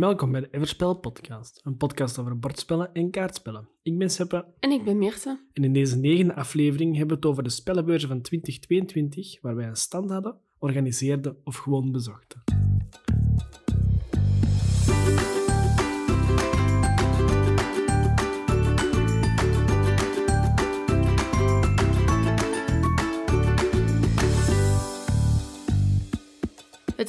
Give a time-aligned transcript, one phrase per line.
[0.00, 3.68] Welkom bij de Everspel Podcast, een podcast over bordspellen en kaartspellen.
[3.82, 5.46] Ik ben Seppe En ik ben Meerte.
[5.52, 9.66] en in deze negende aflevering hebben we het over de spellenbeurzen van 2022, waar wij
[9.66, 12.42] een stand hadden, organiseerden of gewoon bezochten.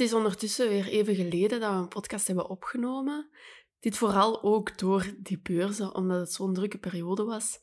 [0.02, 3.29] Is ondertussen weer even geleden dat we een podcast hebben opgenomen.
[3.79, 7.59] Dit vooral ook door die beurzen, omdat het zo'n drukke periode was.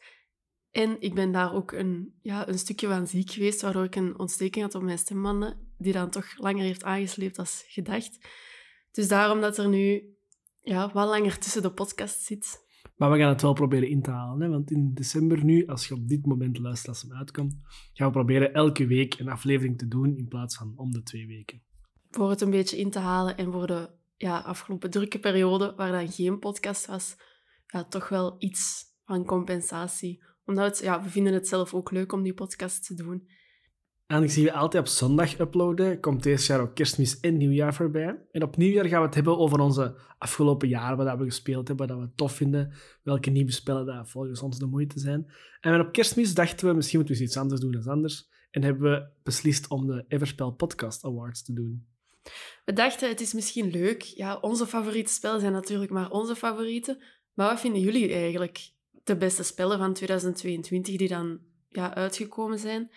[0.71, 4.19] En ik ben daar ook een, ja, een stukje van ziek geweest, waardoor ik een
[4.19, 8.19] ontsteking had op mijn stembanden, die dan toch langer heeft aangesleept als gedacht.
[8.93, 10.17] Dus daarom dat er nu
[10.61, 12.67] ja, wat langer tussen de podcast zit.
[12.97, 14.49] Maar we gaan het wel proberen in te halen, hè?
[14.49, 17.57] want in december nu, als je op dit moment luistert als hem uitkomt,
[17.93, 21.27] gaan we proberen elke week een aflevering te doen in plaats van om de twee
[21.27, 21.63] weken.
[22.11, 25.93] Voor het een beetje in te halen en voor de ja, afgelopen drukke periode, waar
[25.93, 27.17] dan geen podcast was,
[27.67, 30.23] ja, toch wel iets van compensatie.
[30.45, 33.29] Omdat het, ja, we vinden het zelf ook leuk om die podcast te doen.
[34.07, 38.27] Aangezien we altijd op zondag uploaden, komt deze jaar ook kerstmis en nieuwjaar voorbij.
[38.31, 41.89] En op nieuwjaar gaan we het hebben over onze afgelopen jaren, wat we gespeeld hebben,
[41.89, 45.33] wat we tof vinden, welke nieuwe spellen dat volgens ons de moeite zijn.
[45.61, 48.29] En op kerstmis dachten we, misschien moeten we iets anders doen dan anders.
[48.51, 51.87] En hebben we beslist om de Everspel Podcast Awards te doen.
[52.65, 54.03] We dachten, het is misschien leuk.
[54.03, 57.03] Ja, onze favoriete spellen zijn natuurlijk maar onze favorieten.
[57.35, 58.71] Maar wat vinden jullie eigenlijk
[59.05, 62.91] de beste spellen van 2022 die dan ja, uitgekomen zijn?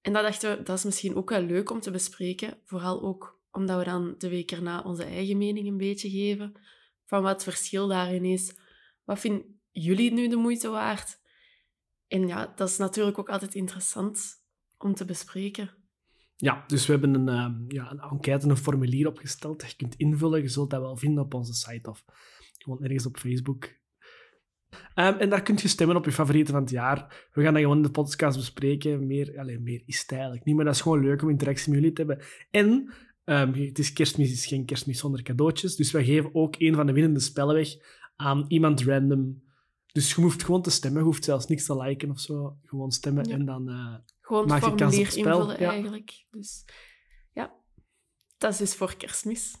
[0.00, 2.58] En dat dachten we, dat is misschien ook wel leuk om te bespreken.
[2.64, 6.52] Vooral ook omdat we dan de week erna onze eigen mening een beetje geven.
[7.04, 8.56] Van wat het verschil daarin is.
[9.04, 11.18] Wat vinden jullie nu de moeite waard?
[12.08, 14.42] En ja, dat is natuurlijk ook altijd interessant
[14.78, 15.70] om te bespreken.
[16.44, 19.94] Ja, dus we hebben een, uh, ja, een enquête, een formulier opgesteld dat je kunt
[19.94, 20.42] invullen.
[20.42, 22.04] Je zult dat wel vinden op onze site of
[22.58, 23.64] gewoon ergens op Facebook.
[24.94, 27.28] Um, en daar kun je stemmen op je favorieten van het jaar.
[27.32, 29.06] We gaan dat gewoon in de podcast bespreken.
[29.06, 31.78] Meer, allez, meer is het eigenlijk niet, maar dat is gewoon leuk om interactie met
[31.78, 32.26] jullie te hebben.
[32.50, 32.92] En
[33.24, 35.76] um, het is kerstmis, het is geen kerstmis zonder cadeautjes.
[35.76, 37.68] Dus wij geven ook een van de winnende spellen weg
[38.16, 39.42] aan iemand random.
[39.92, 41.00] Dus je hoeft gewoon te stemmen.
[41.00, 42.58] Je hoeft zelfs niks te liken of zo.
[42.62, 43.34] Gewoon stemmen ja.
[43.34, 43.94] en dan uh,
[44.24, 45.40] gewoon het formulier het spel.
[45.40, 45.70] invullen Ja.
[45.70, 46.26] eigenlijk.
[46.30, 46.64] Dus
[47.32, 47.54] ja,
[48.38, 49.56] dat is dus voor kerstmis.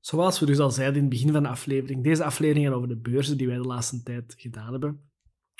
[0.00, 2.88] Zoals we dus al zeiden in het begin van de aflevering, deze aflevering gaat over
[2.88, 5.10] de beurzen die wij de laatste tijd gedaan hebben.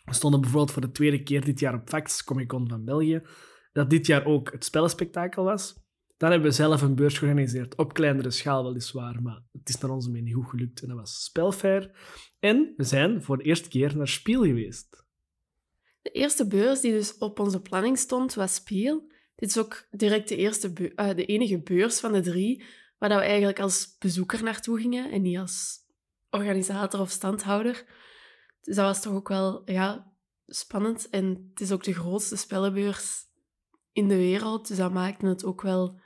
[0.05, 3.22] We stonden bijvoorbeeld voor de tweede keer dit jaar op Facts, Comic Con van België,
[3.72, 5.87] dat dit jaar ook het spellenspectakel was.
[6.17, 9.91] Dan hebben we zelf een beurs georganiseerd, op kleinere schaal weliswaar, maar het is naar
[9.91, 11.91] onze mening goed gelukt en dat was Spelfair.
[12.38, 15.06] En we zijn voor de eerste keer naar Spiel geweest.
[16.08, 19.10] De eerste beurs die dus op onze planning stond, was Spiel.
[19.34, 22.64] Dit is ook direct de, eerste eh, de enige beurs van de drie
[22.98, 25.78] waar we eigenlijk als bezoeker naartoe gingen en niet als
[26.30, 27.84] organisator of standhouder.
[28.60, 30.12] Dus dat was toch ook wel ja,
[30.46, 31.08] spannend.
[31.08, 33.25] En het is ook de grootste spellenbeurs
[33.92, 36.00] in de wereld, dus dat maakte het ook wel...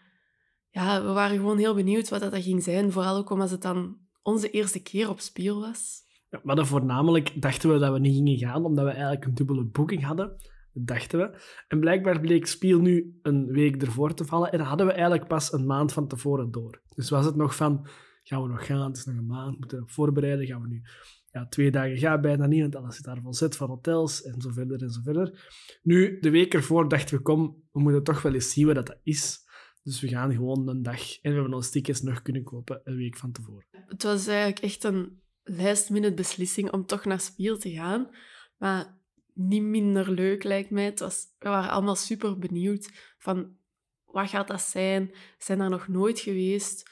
[0.71, 3.99] Ja, we waren gewoon heel benieuwd wat dat ging zijn, vooral ook omdat het dan
[4.23, 6.01] onze eerste keer op Spiel was.
[6.43, 9.65] Maar dan voornamelijk dachten we dat we niet gingen gaan, omdat we eigenlijk een dubbele
[9.65, 10.37] boeking hadden.
[10.73, 11.39] Dachten we.
[11.69, 14.53] En blijkbaar bleek Spiel nu een week ervoor te vallen.
[14.53, 16.83] En hadden we eigenlijk pas een maand van tevoren door.
[16.95, 17.87] Dus was het nog van,
[18.23, 18.89] gaan we nog gaan?
[18.89, 20.47] Het is nog een maand, moeten we voorbereiden.
[20.47, 20.83] Gaan we nu...
[21.31, 24.41] Ja, twee dagen gaat bijna niet, want alles zit daar vol zet van hotels en
[24.41, 25.51] zo verder en zo verder.
[25.83, 28.99] Nu, de week ervoor dachten we, kom, we moeten toch wel eens zien wat dat
[29.03, 29.41] is.
[29.83, 31.01] Dus we gaan gewoon een dag.
[31.01, 33.67] En we hebben onze tickets nog kunnen kopen een week van tevoren.
[33.71, 38.11] Het was eigenlijk echt een last-minute beslissing om toch naar Spiel te gaan.
[38.59, 39.01] Maar
[39.35, 40.85] niet minder leuk, lijkt mij.
[40.85, 43.57] Het was, we waren allemaal super benieuwd van
[44.05, 45.07] wat gaat dat zijn?
[45.07, 46.91] We zijn daar nog nooit geweest.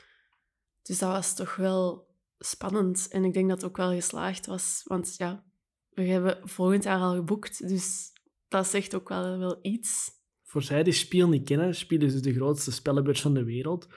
[0.82, 2.08] Dus dat was toch wel
[2.38, 3.08] spannend.
[3.08, 4.80] En ik denk dat het ook wel geslaagd was.
[4.84, 5.44] Want ja,
[5.88, 7.68] we hebben volgend jaar al geboekt.
[7.68, 8.12] Dus
[8.48, 10.18] dat zegt ook wel, wel iets.
[10.42, 13.88] Voor zij die Spiel niet kennen, Spiel is dus de grootste spellenbeurs van de wereld.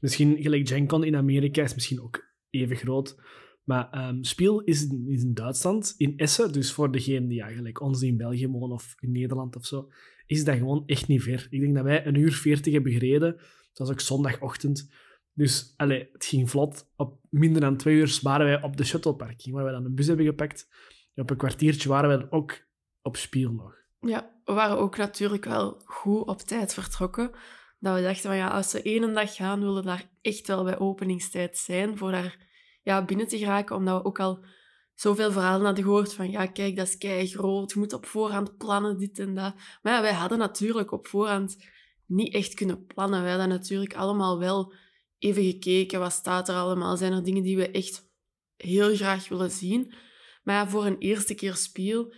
[0.00, 3.16] Misschien, gelijk GenCon in Amerika, is misschien ook even groot.
[3.64, 6.52] Maar um, Spiel is in, in Duitsland, in Essen.
[6.52, 9.90] Dus voor degenen die eigenlijk ons in België wonen of in Nederland of zo,
[10.26, 11.46] is dat gewoon echt niet ver.
[11.50, 13.28] Ik denk dat wij een uur veertig hebben gereden.
[13.68, 14.90] Het was ook zondagochtend.
[15.32, 16.90] Dus allez, het ging vlot.
[16.96, 20.06] Op minder dan twee uur waren wij op de shuttleparking, waar wij dan een bus
[20.06, 20.68] hebben gepakt.
[21.14, 22.66] En op een kwartiertje waren wij dan ook
[23.02, 23.74] op Spiel nog.
[24.00, 27.30] Ja, we waren ook natuurlijk wel goed op tijd vertrokken.
[27.78, 30.64] Dat we dachten van ja, als we één dag gaan, willen we daar echt wel
[30.64, 32.48] bij openingstijd zijn voor daar
[32.82, 33.76] ja, binnen te geraken.
[33.76, 34.44] Omdat we ook al
[34.94, 37.72] zoveel verhalen hadden gehoord van ja, kijk, dat is kei groot.
[37.72, 39.54] Je moet op voorhand plannen, dit en dat.
[39.82, 41.56] Maar ja, wij hadden natuurlijk op voorhand
[42.06, 43.22] niet echt kunnen plannen.
[43.22, 44.74] Wij hadden natuurlijk allemaal wel
[45.18, 46.96] even gekeken, wat staat er allemaal?
[46.96, 48.08] Zijn er dingen die we echt
[48.56, 49.94] heel graag willen zien?
[50.42, 52.14] Maar ja, voor een eerste keer speel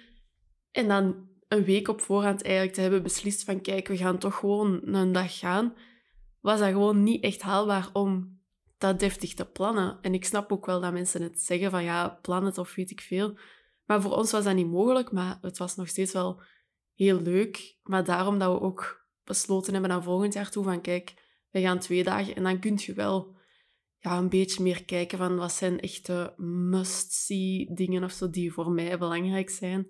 [0.71, 4.35] en dan een week op voorhand eigenlijk te hebben beslist van kijk, we gaan toch
[4.35, 5.75] gewoon een dag gaan,
[6.41, 8.41] was dat gewoon niet echt haalbaar om
[8.83, 9.99] dat deftig te plannen.
[10.01, 12.91] En ik snap ook wel dat mensen het zeggen van ja, plan het of weet
[12.91, 13.39] ik veel.
[13.85, 16.43] Maar voor ons was dat niet mogelijk, maar het was nog steeds wel
[16.95, 17.79] heel leuk.
[17.83, 21.15] Maar daarom dat we ook besloten hebben naar volgend jaar toe van kijk,
[21.51, 23.37] we gaan twee dagen en dan kun je wel
[23.99, 28.71] ja, een beetje meer kijken van wat zijn echte must-see dingen of zo die voor
[28.71, 29.89] mij belangrijk zijn.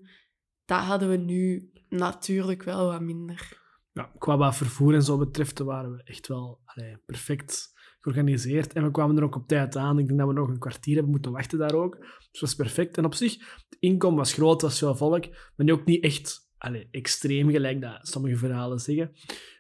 [0.65, 3.61] Dat hadden we nu natuurlijk wel wat minder.
[3.93, 6.61] Ja, qua wat vervoer en zo betreft waren we echt wel
[7.07, 7.72] perfect
[8.03, 8.73] georganiseerd.
[8.73, 9.99] En we kwamen er ook op tijd aan.
[9.99, 11.97] Ik denk dat we nog een kwartier hebben moeten wachten daar ook.
[12.01, 12.97] Dus het was perfect.
[12.97, 13.39] En op zich,
[13.69, 17.81] het inkomen was groot, was veel volk, maar nu ook niet echt allee, extreem gelijk
[17.81, 19.13] dat sommige verhalen zeggen.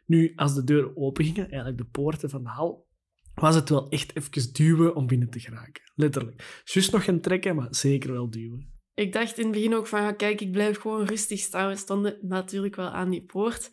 [0.06, 2.87] Nu, als de deuren open gingen, eigenlijk de poorten van de hal,
[3.35, 5.83] was het wel echt even duwen om binnen te geraken.
[5.94, 6.62] Letterlijk.
[6.65, 8.71] Juist nog gaan trekken, maar zeker wel duwen.
[8.94, 11.69] Ik dacht in het begin ook van, kijk, ik blijf gewoon rustig staan.
[11.69, 13.71] We stonden natuurlijk wel aan die poort.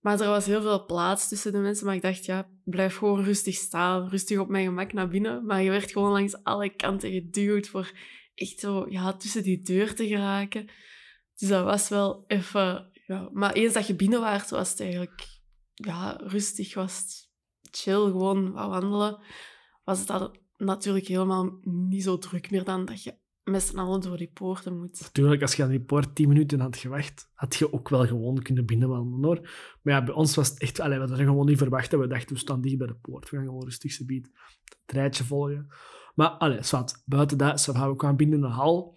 [0.00, 1.86] Maar er was heel veel plaats tussen de mensen.
[1.86, 4.08] Maar ik dacht, ja, blijf gewoon rustig staan.
[4.08, 5.46] Rustig op mijn gemak naar binnen.
[5.46, 7.92] Maar je werd gewoon langs alle kanten geduwd voor
[8.34, 10.70] echt zo, ja, tussen die deur te geraken.
[11.34, 12.90] Dus dat was wel even...
[13.06, 13.28] Ja.
[13.32, 15.26] Maar eens dat je binnen was, was het eigenlijk
[15.74, 16.74] ja, rustig.
[16.74, 17.28] Was
[17.70, 19.20] chill, gewoon wat wandelen.
[19.84, 23.14] Was het natuurlijk helemaal niet zo druk meer dan dat je
[23.48, 25.00] met z'n allen door die poorten moet.
[25.00, 28.42] Natuurlijk, als je aan die poort tien minuten had gewacht, had je ook wel gewoon
[28.42, 29.40] kunnen binnenwandelen hoor.
[29.82, 30.80] Maar ja, bij ons was het echt...
[30.80, 33.30] Allee, we hadden gewoon niet verwacht dat we dachten, we staan dicht bij de poort.
[33.30, 34.30] We gaan gewoon rustig gebied
[34.86, 35.68] het rijtje volgen.
[36.14, 37.02] Maar, allee, zwart.
[37.04, 38.96] Buiten dat, we kwamen binnen de hal.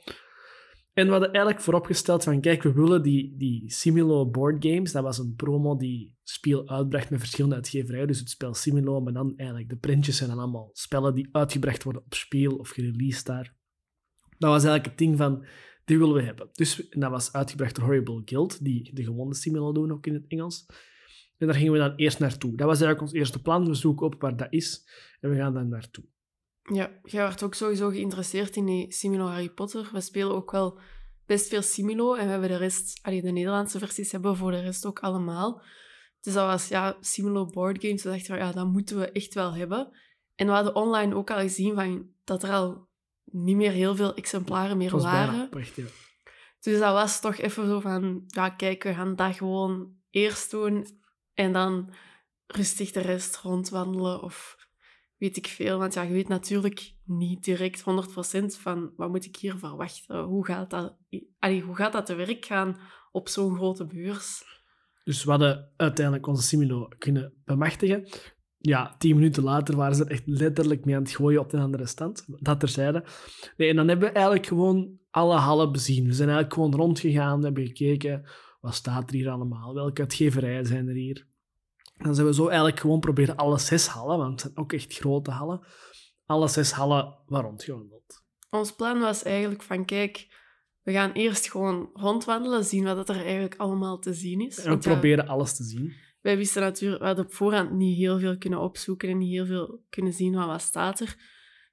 [0.94, 5.04] En we hadden eigenlijk vooropgesteld van, kijk, we willen die, die Similo board games, dat
[5.04, 9.34] was een promo die speel uitbracht met verschillende uitgeverijen, dus het spel Similo, maar dan
[9.38, 13.56] eigenlijk de printjes zijn dan allemaal spellen die uitgebracht worden op speel of gereleased daar.
[14.42, 15.46] Dat was eigenlijk het ding van,
[15.86, 16.50] die willen we hebben.
[16.52, 20.26] Dus dat was uitgebracht door Horrible Guild, die de gewone Similo doen, ook in het
[20.28, 20.66] Engels.
[21.38, 22.56] En daar gingen we dan eerst naartoe.
[22.56, 23.66] Dat was eigenlijk ons eerste plan.
[23.66, 24.90] We zoeken op waar dat is
[25.20, 26.04] en we gaan dan naartoe.
[26.74, 29.90] Ja, jij werd ook sowieso geïnteresseerd in die Similo Harry Potter.
[29.94, 30.80] We spelen ook wel
[31.26, 34.62] best veel Similo en we hebben de rest, de Nederlandse versies hebben we voor de
[34.62, 35.62] rest ook allemaal.
[36.22, 38.04] Dus dat was ja, Similo board games.
[38.04, 39.90] We dachten ja, dat moeten we echt wel hebben.
[40.36, 42.90] En we hadden online ook al gezien van, dat er al
[43.32, 45.50] niet meer heel veel exemplaren meer waren.
[46.60, 50.88] Dus dat was toch even zo van, ja kijk, we gaan dat gewoon eerst doen
[51.34, 51.94] en dan
[52.48, 54.58] rustig de rest rondwandelen of
[55.18, 55.78] weet ik veel.
[55.78, 57.84] Want ja, je weet natuurlijk niet direct 100%
[58.46, 60.24] van wat moet ik hier verwachten.
[60.24, 60.98] Hoe gaat dat,
[61.40, 62.80] allee, hoe gaat dat te werk gaan
[63.12, 64.44] op zo'n grote beurs?
[65.04, 68.08] Dus we hadden uiteindelijk onze Similo kunnen bemachtigen
[68.62, 71.58] ja, tien minuten later waren ze er echt letterlijk mee aan het gooien op de
[71.58, 72.26] andere stand.
[72.28, 73.04] Dat terzijde.
[73.58, 76.06] Nee, en dan hebben we eigenlijk gewoon alle hallen bezien.
[76.06, 78.30] We zijn eigenlijk gewoon rondgegaan, we hebben gekeken,
[78.60, 79.74] wat staat er hier allemaal?
[79.74, 81.28] Welke uitgeverijen zijn er hier?
[81.98, 84.94] Dan zijn we zo eigenlijk gewoon proberen alle zes hallen, want het zijn ook echt
[84.94, 85.66] grote hallen,
[86.26, 88.24] alle zes hallen waar rondgewandeld.
[88.50, 90.40] Ons plan was eigenlijk van, kijk,
[90.82, 94.58] we gaan eerst gewoon rondwandelen, zien wat er eigenlijk allemaal te zien is.
[94.58, 98.20] En we proberen alles te zien wij wisten natuurlijk, we hadden op voorhand niet heel
[98.20, 101.16] veel kunnen opzoeken en niet heel veel kunnen zien van wat staat er.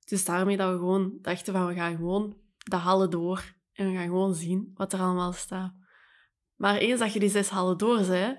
[0.04, 3.96] Dus daarmee dat we gewoon dachten van, we gaan gewoon de hallen door en we
[3.96, 5.74] gaan gewoon zien wat er allemaal staat.
[6.54, 8.38] Maar eens dat je die zes hallen door zei,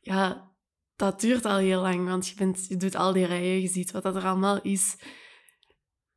[0.00, 0.52] ja,
[0.96, 3.90] dat duurt al heel lang, want je, bent, je doet al die rijen, je ziet
[3.90, 4.98] wat dat er allemaal is.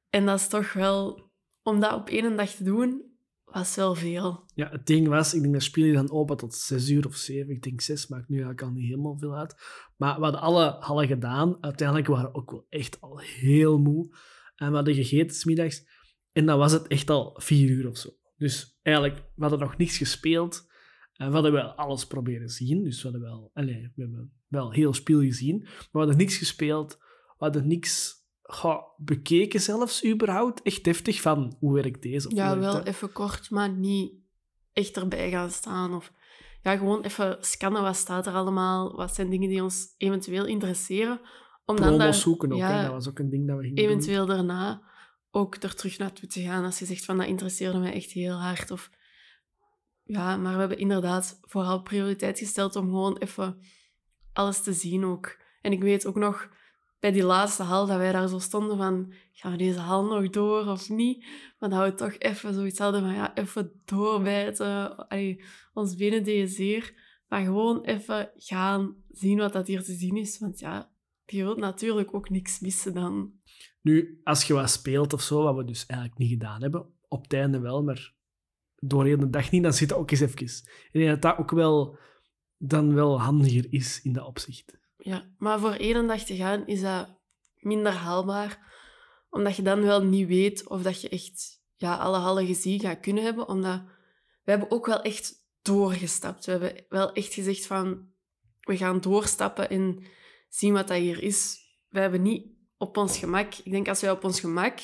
[0.09, 3.16] En dat is toch wel, om dat op één dag te doen,
[3.57, 4.43] was veel.
[4.55, 7.15] Ja, het ding was, ik denk dat speel je dan open tot zes uur of
[7.15, 7.53] zeven.
[7.53, 9.55] Ik denk zes, maakt nu eigenlijk al niet helemaal veel uit.
[9.97, 11.57] Maar we hadden alle hallen gedaan.
[11.61, 14.15] Uiteindelijk waren we ook wel echt al heel moe.
[14.55, 15.87] En we hadden gegeten smiddags.
[16.31, 18.09] En dan was het echt al vier uur of zo.
[18.37, 20.67] Dus eigenlijk, we hadden nog niks gespeeld.
[21.13, 22.83] En we hadden wel alles proberen zien.
[22.83, 25.59] Dus we hadden wel, allez, we hebben wel heel speel gezien.
[25.59, 26.97] Maar we hadden niks gespeeld.
[26.97, 28.16] We hadden niks
[28.47, 30.61] ga, bekeken zelfs überhaupt.
[30.61, 32.35] Echt deftig van hoe werkt deze?
[32.35, 34.13] ja, wel even kort, maar niet
[34.73, 35.93] echt erbij gaan staan.
[35.93, 36.11] Of
[36.61, 38.95] ja, gewoon even scannen wat staat er allemaal.
[38.95, 41.19] Wat zijn dingen die ons eventueel interesseren.
[41.65, 44.25] Om dan daar, zoeken ook, ja, dat was ook een ding dat we gingen Eventueel
[44.25, 44.81] daarna
[45.31, 48.41] ook er terug naartoe te gaan als je zegt van dat interesseerde mij echt heel
[48.41, 48.71] hard.
[48.71, 48.89] Of,
[50.03, 53.59] ja, maar we hebben inderdaad vooral prioriteit gesteld om gewoon even
[54.33, 55.37] alles te zien ook.
[55.61, 56.49] En ik weet ook nog
[56.99, 60.29] bij die laatste hal, dat wij daar zo stonden van, gaan we deze hal nog
[60.29, 61.25] door of niet?
[61.59, 65.07] Maar dat we toch even zoiets hadden van, ja, even doorbijten.
[65.73, 67.05] Ons benen deden zeer.
[67.27, 70.39] Maar gewoon even gaan zien wat dat hier te zien is.
[70.39, 70.91] Want ja,
[71.25, 73.31] je wilt natuurlijk ook niks missen dan.
[73.81, 77.23] Nu, als je wat speelt of zo, wat we dus eigenlijk niet gedaan hebben, op
[77.23, 78.13] het einde wel, maar
[78.75, 80.41] doorheen de dag niet, dan zit het ook eens even.
[80.41, 81.97] Ik denk dat dat ook wel
[82.57, 84.77] dan wel handiger is in dat opzicht.
[85.07, 87.07] Ja, maar voor één dag te gaan is dat
[87.55, 88.59] minder haalbaar.
[89.29, 92.99] Omdat je dan wel niet weet of dat je echt ja, alle hallen gezien gaat
[92.99, 93.47] kunnen hebben.
[93.47, 93.81] Omdat
[94.43, 96.45] we hebben ook wel echt doorgestapt.
[96.45, 98.11] We hebben wel echt gezegd van,
[98.59, 100.03] we gaan doorstappen en
[100.49, 101.59] zien wat dat hier is.
[101.89, 102.47] We hebben niet
[102.77, 103.53] op ons gemak...
[103.53, 104.79] Ik denk als wij op ons gemak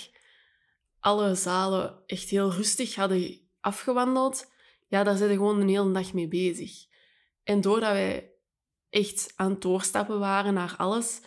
[0.99, 4.51] alle zalen echt heel rustig hadden afgewandeld,
[4.87, 6.71] ja, daar zijn we gewoon een hele dag mee bezig.
[7.43, 8.32] En doordat wij
[8.93, 11.21] echt aan het doorstappen waren naar alles,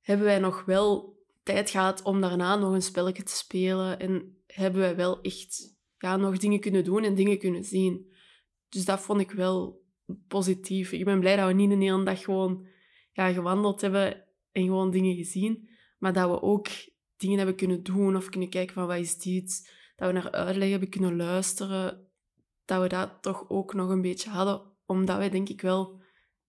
[0.00, 3.98] hebben wij nog wel tijd gehad om daarna nog een spelletje te spelen.
[3.98, 8.12] En hebben wij wel echt ja, nog dingen kunnen doen en dingen kunnen zien.
[8.68, 9.84] Dus dat vond ik wel
[10.28, 10.92] positief.
[10.92, 12.66] Ik ben blij dat we niet een hele dag gewoon
[13.12, 15.68] ja, gewandeld hebben en gewoon dingen gezien.
[15.98, 16.68] Maar dat we ook
[17.16, 19.72] dingen hebben kunnen doen of kunnen kijken van wat is dit.
[19.96, 22.08] Dat we naar uitleg hebben kunnen luisteren.
[22.64, 24.62] Dat we dat toch ook nog een beetje hadden.
[24.86, 26.01] Omdat wij denk ik wel...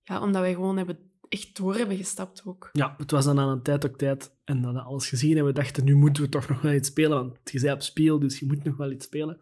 [0.03, 0.97] Ja, omdat wij gewoon hebben
[1.29, 2.69] echt door hebben gestapt ook.
[2.71, 4.35] Ja, het was dan aan een tijd ook tijd.
[4.43, 7.17] En dan alles gezien en we dachten, nu moeten we toch nog wel iets spelen.
[7.17, 9.37] Want je zei op speel, dus je moet nog wel iets spelen.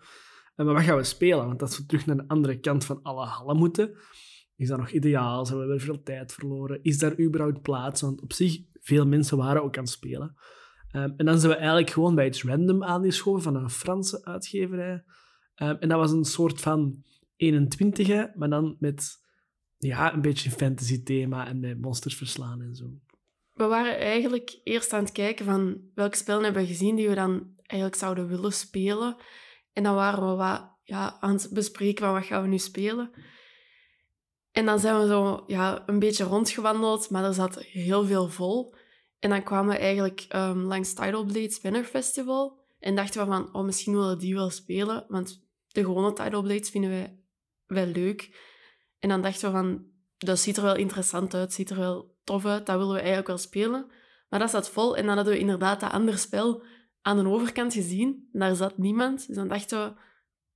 [0.56, 1.46] En maar wat gaan we spelen?
[1.46, 3.98] Want als we terug naar de andere kant van alle hallen moeten,
[4.56, 5.46] is dat nog ideaal?
[5.46, 6.84] Zijn we weer veel tijd verloren?
[6.84, 8.02] Is daar überhaupt plaats?
[8.02, 10.36] Want op zich, veel mensen waren ook aan het spelen.
[10.92, 15.04] Um, en dan zijn we eigenlijk gewoon bij iets random aangeschoven van een Franse uitgeverij.
[15.56, 17.04] Um, en dat was een soort van
[17.36, 19.21] 21, maar dan met
[19.88, 22.86] ja, een beetje een fantasy-thema en met monsters verslaan en zo.
[23.54, 27.16] We waren eigenlijk eerst aan het kijken van welke spellen hebben we gezien die we
[27.16, 29.16] dan eigenlijk zouden willen spelen.
[29.74, 33.12] En dan waren we wat ja, aan het bespreken van wat gaan we nu spelen.
[34.52, 38.76] En dan zijn we zo ja, een beetje rondgewandeld, maar er zat heel veel vol.
[39.20, 42.60] En dan kwamen we eigenlijk um, langs Tidal Spinner Festival.
[42.80, 45.06] En dachten we van, oh, misschien willen die wel spelen.
[45.08, 47.20] Want de gewone Tidal Blades vinden wij
[47.66, 48.50] wel leuk.
[49.02, 49.86] En dan dachten we van,
[50.18, 53.28] dat ziet er wel interessant uit, ziet er wel tof uit, dat willen we eigenlijk
[53.28, 53.92] wel spelen.
[54.30, 56.64] Maar dat zat vol en dan hadden we inderdaad dat andere spel
[57.02, 58.30] aan de overkant gezien.
[58.32, 59.28] Daar zat niemand.
[59.28, 59.94] Dus dan dachten we,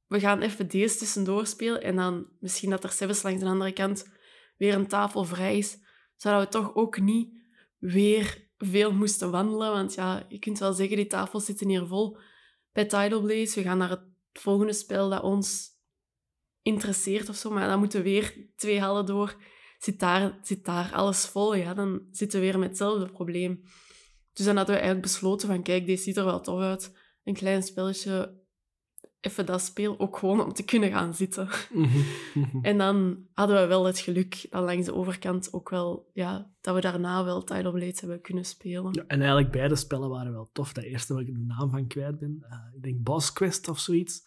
[0.08, 3.72] we gaan even deze tussendoor spelen en dan misschien dat er zelfs langs de andere
[3.72, 4.10] kant
[4.58, 5.78] weer een tafel vrij is.
[6.16, 7.34] Zodat we toch ook niet
[7.78, 9.72] weer veel moesten wandelen.
[9.72, 12.18] Want ja, je kunt wel zeggen, die tafels zitten hier vol.
[12.72, 15.75] Bij Tidal Blaze, we gaan naar het volgende spel dat ons
[16.66, 19.36] interesseert of zo, maar dan moeten we weer twee hallen door.
[19.78, 23.62] Zit daar, zit daar alles vol, ja, dan zitten we weer met hetzelfde probleem.
[24.34, 26.98] Dus dan hadden we eigenlijk besloten van, kijk, deze ziet er wel tof uit.
[27.24, 28.42] Een klein spelletje,
[29.20, 31.50] even dat speel, ook gewoon om te kunnen gaan zitten.
[31.74, 31.98] Mhm.
[32.62, 36.76] En dan hadden we wel het geluk dat langs de overkant ook wel, ja, dat
[36.76, 38.94] we daarna wel Tidal Blades hebben kunnen spelen.
[38.94, 40.74] Ja, en eigenlijk beide spellen waren wel tof.
[40.74, 43.80] Dat eerste waar ik de naam van kwijt ben, uh, ik denk Boss Quest of
[43.80, 44.24] zoiets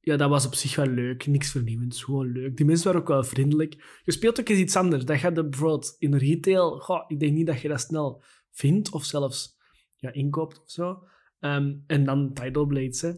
[0.00, 1.26] ja, dat was op zich wel leuk.
[1.26, 2.56] Niks vernieuwends, gewoon leuk.
[2.56, 4.00] Die mensen waren ook wel vriendelijk.
[4.04, 5.04] Je speelt ook eens iets anders.
[5.04, 6.78] Dat gaat bijvoorbeeld in retail...
[6.78, 9.58] Goh, ik denk niet dat je dat snel vindt of zelfs
[9.96, 11.02] ja, inkoopt of zo.
[11.40, 13.12] Ehm, en dan Tidal Blades, hè.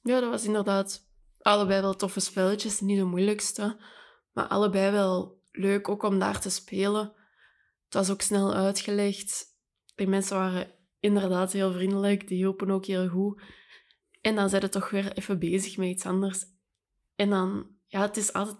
[0.00, 1.08] Ja, dat was inderdaad
[1.40, 2.80] allebei wel toffe spelletjes.
[2.80, 3.76] Niet de moeilijkste,
[4.32, 7.12] maar allebei wel leuk ook om daar te spelen.
[7.84, 9.44] Het was ook snel uitgelegd.
[9.94, 12.28] Die mensen waren inderdaad heel vriendelijk.
[12.28, 13.42] Die hielpen ook heel goed.
[14.22, 16.44] En dan zijn je toch weer even bezig met iets anders.
[17.14, 18.56] En dan, ja, het is altijd...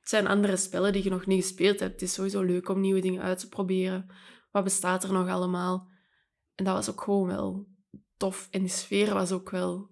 [0.00, 1.92] Het zijn andere spellen die je nog niet gespeeld hebt.
[1.92, 4.06] Het is sowieso leuk om nieuwe dingen uit te proberen.
[4.50, 5.88] Wat bestaat er nog allemaal?
[6.54, 7.66] En dat was ook gewoon wel
[8.16, 8.48] tof.
[8.50, 9.90] En die sfeer was ook wel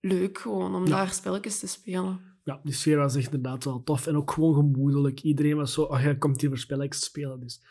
[0.00, 2.38] leuk, gewoon, om daar spelletjes te spelen.
[2.44, 4.06] Ja, die sfeer was echt inderdaad wel tof.
[4.06, 5.22] En ook gewoon gemoedelijk.
[5.22, 7.40] Iedereen was zo, oh, jij komt hier voor spelletjes te spelen.
[7.40, 7.62] Dus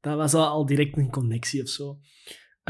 [0.00, 1.98] dat was al, al direct een connectie of zo.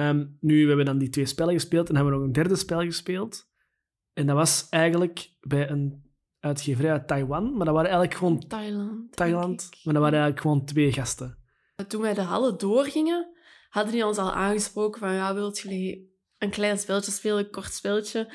[0.00, 2.57] Ehm, nu, we hebben dan die twee spellen gespeeld en hebben we nog een derde
[2.57, 3.49] spel gespeeld.
[4.12, 6.02] En dat was eigenlijk bij een
[6.38, 8.47] uitgeverij uit Taiwan, maar dat waren eigenlijk gewoon...
[8.49, 9.16] Thailand.
[9.16, 11.38] Thailand, maar dat waren eigenlijk gewoon twee gasten.
[11.88, 13.28] Toen wij de hallen doorgingen,
[13.69, 17.73] hadden die ons al aangesproken van, ja, wilt jullie een klein spelletje spelen, een kort
[17.73, 18.35] spelletje?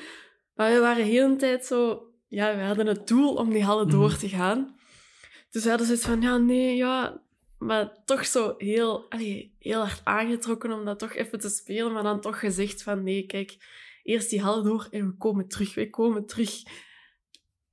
[0.54, 2.10] Maar we waren heel een tijd zo...
[2.28, 4.18] Ja, we hadden het doel om die hallen door mhm.
[4.18, 4.76] te gaan.
[5.50, 7.22] Dus we hadden zoiets van, ja, nee, ja,
[7.58, 9.06] maar toch zo heel,
[9.58, 11.92] heel hard aangetrokken om dat toch even te spelen.
[11.92, 13.56] Maar dan toch gezegd van nee, kijk,
[14.02, 15.74] eerst die hal door en we komen terug.
[15.74, 16.62] We komen terug.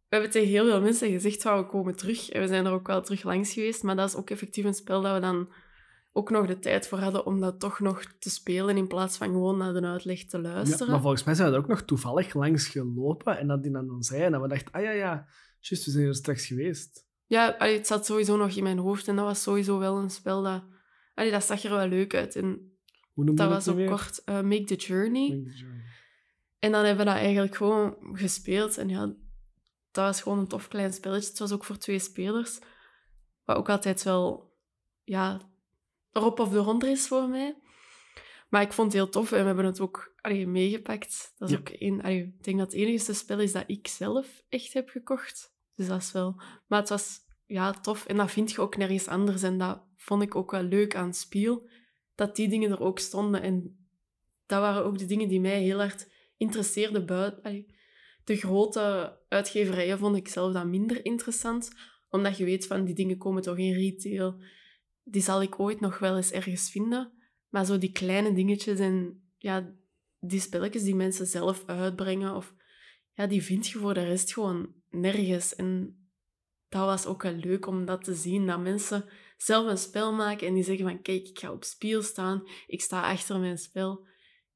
[0.07, 2.29] We hebben tegen heel veel mensen gezegd van we komen terug.
[2.29, 3.83] En we zijn er ook wel terug langs geweest.
[3.83, 5.53] Maar dat is ook effectief een spel dat we dan
[6.11, 9.27] ook nog de tijd voor hadden om dat toch nog te spelen in plaats van
[9.27, 10.85] gewoon naar de uitleg te luisteren.
[10.85, 13.71] Ja, maar volgens mij zijn we er ook nog toevallig langs gelopen en dat die
[13.71, 15.27] dan, dan zei en we dachten, ah ja, ja,
[15.59, 17.11] juist, we zijn er straks geweest.
[17.33, 20.43] Ja, het zat sowieso nog in mijn hoofd en dat was sowieso wel een spel
[20.43, 20.63] dat
[21.15, 22.35] allee, dat zag er wel leuk uit.
[22.35, 22.77] En
[23.13, 23.89] Hoe dat dat was ook weer?
[23.89, 25.29] kort eh, Make the Journey.
[25.29, 25.81] Make the Journey.
[26.59, 28.77] En dan hebben we dat eigenlijk gewoon gespeeld.
[28.77, 29.05] En ja,
[29.91, 31.29] dat was gewoon een tof klein spelletje.
[31.29, 32.59] Het was ook voor twee spelers.
[33.43, 34.53] Wat ook altijd wel,
[35.03, 35.41] ja,
[36.11, 37.57] erop of eronder is voor mij.
[38.49, 41.33] Maar ik vond het heel tof en we hebben het ook allee, meegepakt.
[41.37, 41.59] Dat is Ja.
[41.61, 44.89] ook een, allee, ik denk dat het enige spel is dat ik zelf echt heb
[44.89, 45.51] gekocht.
[45.75, 46.41] Dus dat is wel...
[46.67, 49.43] Maar het was ja, tof en dat vind je ook nergens anders.
[49.43, 51.69] En dat vond ik ook wel leuk aan Spiel,
[52.15, 53.41] dat die dingen er ook stonden.
[53.41, 53.77] En
[54.45, 57.65] dat waren ook de dingen die mij heel hard interesseerden buiten...
[58.23, 61.71] de grote uitgeverijen vond ik zelf dan minder interessant,
[62.09, 64.41] omdat je weet van die dingen komen toch in retail.
[65.03, 67.11] Die zal ik ooit nog wel eens ergens vinden.
[67.49, 69.75] Maar zo die kleine dingetjes en ja,
[70.19, 72.53] die spelletjes die mensen zelf uitbrengen, of,
[73.13, 75.55] ja, die vind je voor de rest gewoon nergens.
[75.55, 75.97] En
[76.73, 79.05] dat was ook wel leuk om dat te zien, dat mensen
[79.37, 82.81] zelf een spel maken en die zeggen van kijk, ik ga op spiel staan, ik
[82.81, 84.05] sta achter mijn spel.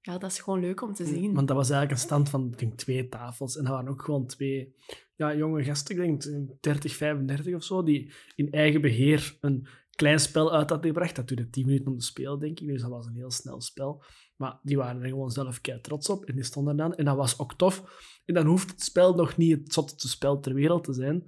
[0.01, 1.33] Ja, dat is gewoon leuk om te zien.
[1.33, 3.57] Want dat was eigenlijk een stand van denk, twee tafels.
[3.57, 4.75] En dat waren ook gewoon twee
[5.15, 10.19] ja, jonge gasten, ik denk 30, 35 of zo, die in eigen beheer een klein
[10.19, 11.15] spel uit hadden gebracht.
[11.15, 12.67] Dat duurde 10 minuten om te spelen, denk ik.
[12.67, 14.03] Dus dat was een heel snel spel.
[14.35, 16.95] Maar die waren er gewoon zelf kei trots op en die stonden dan.
[16.95, 17.83] En dat was ook tof.
[18.25, 21.23] En dan hoeft het spel nog niet het zotste spel ter wereld te zijn,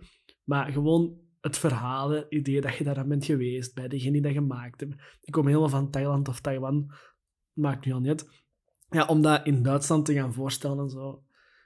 [0.50, 4.22] maar gewoon het verhaal, het idee dat je daar aan bent geweest, bij degene die
[4.22, 5.00] dat gemaakt hebben.
[5.22, 6.94] Die komen helemaal van Thailand of Taiwan,
[7.54, 8.30] maakt nu al niet.
[8.90, 11.24] Ja, om dat in Duitsland te gaan voorstellen en zo,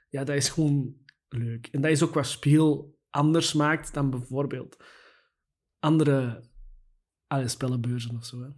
[0.08, 0.96] ja, dat is gewoon
[1.28, 1.68] leuk.
[1.72, 4.76] En dat is ook wat speel anders maakt dan bijvoorbeeld
[5.78, 6.48] andere
[7.26, 8.42] alle spellenbeurzen of zo.
[8.42, 8.48] Hè.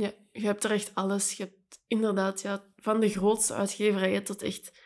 [0.00, 1.32] Ja, je hebt er echt alles.
[1.32, 4.78] Je hebt inderdaad ja, van de grootste uitgeverijen tot echt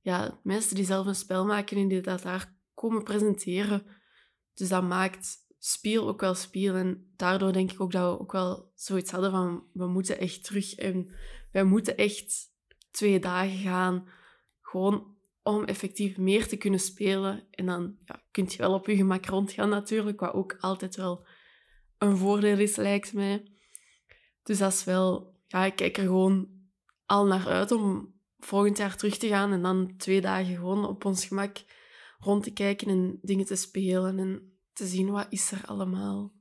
[0.00, 3.99] ja, mensen die zelf een spel maken en die dat daar komen presenteren.
[4.60, 6.74] Dus dat maakt Spiel ook wel Spiel.
[6.74, 10.44] En daardoor denk ik ook dat we ook wel zoiets hadden van we moeten echt
[10.44, 11.10] terug en
[11.52, 12.34] wij moeten echt
[12.90, 14.08] twee dagen gaan.
[14.60, 17.46] Gewoon om effectief meer te kunnen spelen.
[17.50, 21.26] En dan ja, kun je wel op je gemak rondgaan natuurlijk, wat ook altijd wel
[21.98, 23.52] een voordeel is, lijkt mij.
[24.42, 25.38] Dus dat is wel...
[25.46, 26.48] Ja, ik kijk er gewoon
[27.06, 31.04] al naar uit om volgend jaar terug te gaan en dan twee dagen gewoon op
[31.04, 31.56] ons gemak
[32.18, 34.49] rond te kijken en dingen te spelen en
[34.80, 36.32] te zien wat is er allemaal.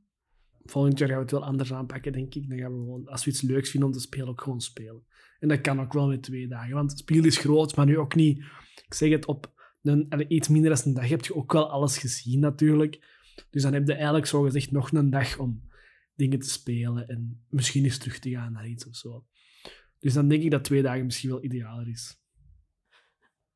[0.63, 2.49] Volgend jaar gaan we het wel anders aanpakken, denk ik.
[2.49, 5.03] Dan gaan we gewoon, als we iets leuks vinden om te spelen, ook gewoon spelen.
[5.39, 6.73] En dat kan ook wel met twee dagen.
[6.73, 8.37] Want het spel is groot, maar nu ook niet...
[8.85, 11.97] Ik zeg het, op een, iets minder dan een dag heb je ook wel alles
[11.97, 13.17] gezien, natuurlijk.
[13.49, 15.69] Dus dan heb je eigenlijk zogezegd nog een dag om
[16.15, 19.25] dingen te spelen en misschien eens terug te gaan naar iets of zo.
[19.99, 22.17] Dus dan denk ik dat twee dagen misschien wel idealer is.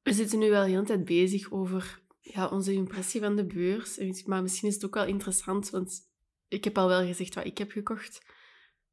[0.02, 4.24] We zitten nu wel de hele tijd bezig over ja, onze impressie van de beurs.
[4.26, 6.12] Maar misschien is het ook wel interessant, want
[6.48, 8.26] ik heb al wel gezegd wat ik heb gekocht.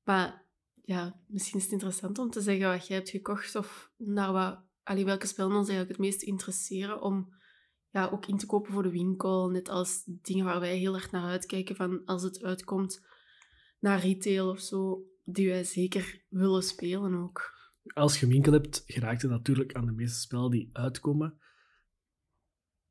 [0.04, 0.46] Maar
[0.82, 4.62] ja, misschien is het interessant om te zeggen wat jij hebt gekocht of naar wat,
[4.82, 7.34] allee, welke spellen ons eigenlijk het meest interesseren om
[7.90, 9.48] ja, ook in te kopen voor de winkel.
[9.48, 13.06] Net als dingen waar wij heel erg naar uitkijken van als het uitkomt
[13.78, 17.58] naar retail of zo, die wij zeker willen spelen ook.
[17.94, 21.39] Als je winkel hebt, geraakt het natuurlijk aan de meeste spellen die uitkomen.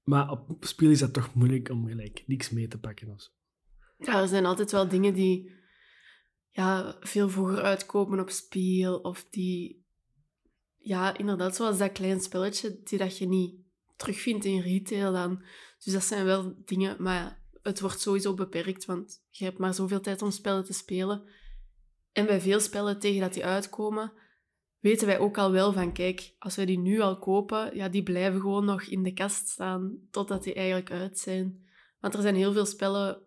[0.03, 3.09] Maar op spel is dat toch moeilijk om gelijk niks mee te pakken.
[3.09, 3.31] Of.
[3.97, 5.51] Ja, er zijn altijd wel dingen die
[6.49, 8.97] ja, veel vroeger uitkomen op speel.
[8.99, 9.85] Of die,
[10.77, 13.55] ja, inderdaad, zoals dat klein spelletje die dat je niet
[13.95, 15.43] terugvindt in retail dan.
[15.83, 20.01] Dus dat zijn wel dingen, maar het wordt sowieso beperkt, want je hebt maar zoveel
[20.01, 21.23] tijd om spellen te spelen.
[22.11, 24.13] En bij veel spellen tegen dat die uitkomen,
[24.79, 28.03] weten wij ook al wel van, kijk, als wij die nu al kopen, ja, die
[28.03, 31.67] blijven gewoon nog in de kast staan totdat die eigenlijk uit zijn.
[31.99, 33.21] Want er zijn heel veel spellen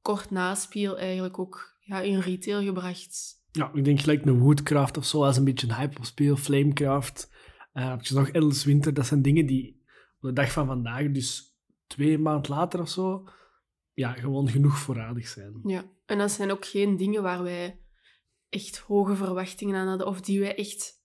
[0.00, 3.40] kort na speel eigenlijk ook ja, in retail gebracht.
[3.50, 6.36] Ja, ik denk gelijk een Woodcraft of zo, als een beetje een hype op speel.
[6.36, 7.30] Flamecraft.
[7.74, 8.94] Uh, heb je nog Endless Winter.
[8.94, 9.82] Dat zijn dingen die
[10.20, 13.28] op de dag van vandaag, dus twee maanden later of zo,
[13.92, 15.60] ja, gewoon genoeg voorradig zijn.
[15.64, 17.81] Ja, en dat zijn ook geen dingen waar wij
[18.52, 21.02] echt hoge verwachtingen aan hadden, of die wij echt,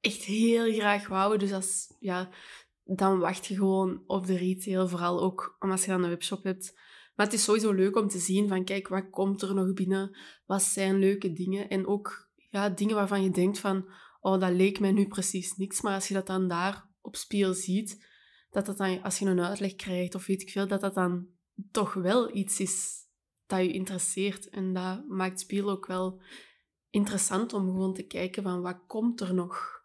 [0.00, 1.38] echt heel graag wouden.
[1.38, 2.30] Dus als, ja,
[2.84, 6.78] dan wacht je gewoon op de retail, vooral ook als je dan een webshop hebt.
[7.14, 10.18] Maar het is sowieso leuk om te zien van, kijk, wat komt er nog binnen?
[10.44, 11.68] Wat zijn leuke dingen?
[11.68, 13.88] En ook ja, dingen waarvan je denkt van,
[14.20, 15.80] oh, dat leek mij nu precies niks.
[15.80, 18.06] Maar als je dat dan daar op spiel ziet,
[18.50, 21.26] dat dat dan, als je een uitleg krijgt of weet ik veel, dat dat dan
[21.70, 23.04] toch wel iets is
[23.46, 24.48] dat je interesseert.
[24.48, 26.20] En dat maakt spiel ook wel
[26.90, 29.82] interessant om gewoon te kijken van, wat komt er nog?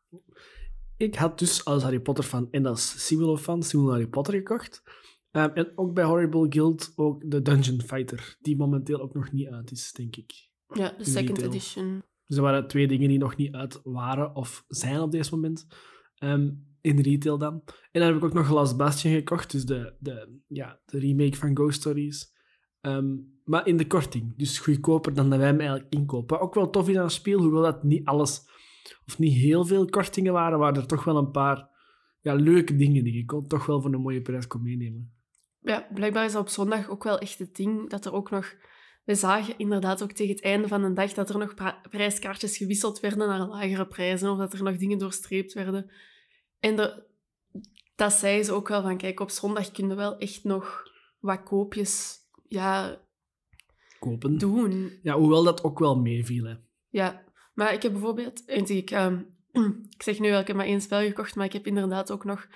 [0.98, 4.84] Ik had dus als Harry Potter fan en als Similo fan Similo Harry Potter gekocht.
[5.32, 9.48] Um, en ook bij Horrible Guild ook de Dungeon Fighter, die momenteel ook nog niet
[9.48, 10.50] uit is, denk ik.
[10.74, 12.04] Ja, de second edition.
[12.26, 15.68] Dus er waren twee dingen die nog niet uit waren of zijn op deze moment.
[16.16, 16.50] Ehm,
[16.82, 17.62] in retail dan.
[17.92, 21.36] En dan heb ik ook nog Last Bastion gekocht, dus de, de, ja, de remake
[21.36, 22.34] van Ghost Stories.
[22.82, 26.40] Ehm, maar in de korting, dus goedkoper dan dat wij hem eigenlijk inkopen.
[26.40, 28.42] Ook wel tof is aan het speel, hoewel dat niet alles,
[29.06, 31.70] of niet heel veel kortingen waren, waren er toch wel een paar
[32.22, 35.14] ja, leuke dingen die je kon toch wel voor een mooie prijs kon meenemen.
[35.60, 38.56] Ja, blijkbaar is op zondag ook wel echt het ding dat er ook nog...
[39.04, 41.54] We zagen inderdaad ook tegen het einde van de dag dat er nog
[41.90, 45.92] prijskaartjes gewisseld werden naar lagere prijzen of dat er nog dingen doorstreept werden.
[46.60, 47.04] En
[47.96, 50.84] dat zei ze ook wel van, kijk, op zondag kun je wel echt nog
[51.20, 52.21] wat koopjes
[52.52, 53.02] ja,
[54.00, 54.38] Kopen.
[54.38, 55.00] doen.
[55.02, 56.46] Ja, hoewel dat ook wel meeviel.
[56.46, 56.56] hè.
[56.90, 58.46] Ja, maar ik heb bijvoorbeeld...
[58.46, 59.20] en Ik, ehm,
[59.98, 62.24] ik zeg nu wel, ik heb maar één spel gekocht, maar ik heb inderdaad ook
[62.24, 62.48] nog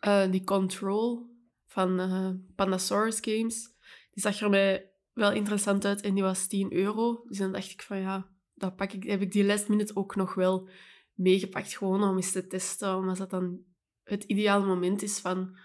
[0.00, 1.26] eh, die Control
[1.66, 3.68] van eh Pandasaurus Games.
[4.10, 7.24] Die zag er mij wel interessant uit en die was 10 euro.
[7.26, 10.16] Dus dan dacht ik van ja, dat pak ik, heb ik die last minute ook
[10.16, 10.68] nog wel
[11.14, 11.76] meegepakt.
[11.76, 13.60] Gewoon om eens te testen, omdat dat dan
[14.02, 15.56] het ideale moment is van...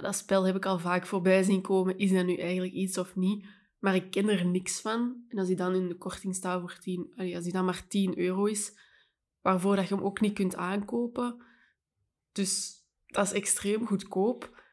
[0.00, 1.98] Dat spel heb ik al vaak voorbij zien komen.
[1.98, 3.46] Is dat nu eigenlijk iets of niet?
[3.78, 5.24] Maar ik ken er niks van.
[5.28, 7.12] En als die dan in de korting staat voor 10...
[7.16, 8.78] allee, Als die dan maar 10 euro is,
[9.40, 11.44] waarvoor dat je hem ook niet kunt aankopen.
[12.32, 14.64] Dus dat is extreem goedkoop.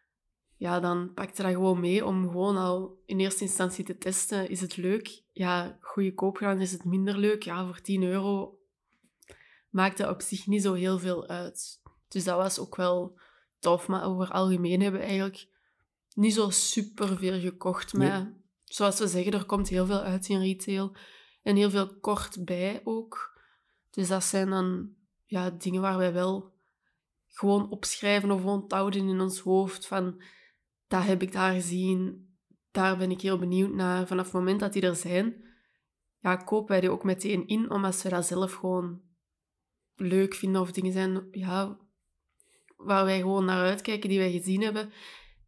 [0.58, 4.50] Ja, dan pak je dat gewoon mee om gewoon al in eerste instantie te testen.
[4.50, 5.24] Is het leuk?
[5.32, 7.44] Ja, goedkoop gaan is het minder leuk.
[7.44, 8.60] Ja, voor 10 euro
[9.70, 11.82] maakt dat op zich niet zo heel veel uit.
[12.08, 13.20] Dus dat was ook wel
[13.64, 13.88] tof.
[13.88, 15.48] Maar over het algemeen hebben we eigenlijk
[16.14, 17.94] niet zo super veel gekocht.
[17.94, 18.10] Nee.
[18.10, 20.96] Maar zoals we zeggen, er komt heel veel uit in retail.
[21.44, 23.42] En heel veel kort bij ook.
[23.90, 24.90] Dus dat zijn dan
[25.26, 26.54] ja, dingen waar wij wel
[27.28, 29.88] gewoon opschrijven of onthouden in ons hoofd.
[29.88, 30.22] Van,
[30.88, 32.28] dat heb ik daar gezien.
[32.72, 34.08] Daar ben ik heel benieuwd naar.
[34.08, 35.44] Vanaf het moment dat die er zijn,
[36.20, 37.72] ja, kopen wij die ook meteen in.
[37.72, 39.02] Omdat we dat zelf gewoon
[39.96, 40.62] leuk vinden.
[40.62, 41.78] Of dingen zijn ja,
[42.86, 44.90] waar wij gewoon naar uitkijken, die wij gezien hebben.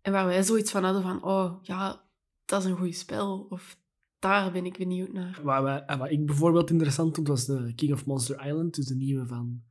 [0.01, 2.03] En waar wij zoiets van hadden van, oh ja,
[2.45, 3.45] dat is een goed spel.
[3.49, 3.77] Of
[4.19, 5.39] daar ben ik benieuwd naar.
[5.43, 8.95] Wat, wij- wat ik bijvoorbeeld interessant vond, was de King of Monster Island, dus de
[8.95, 9.61] nieuwe van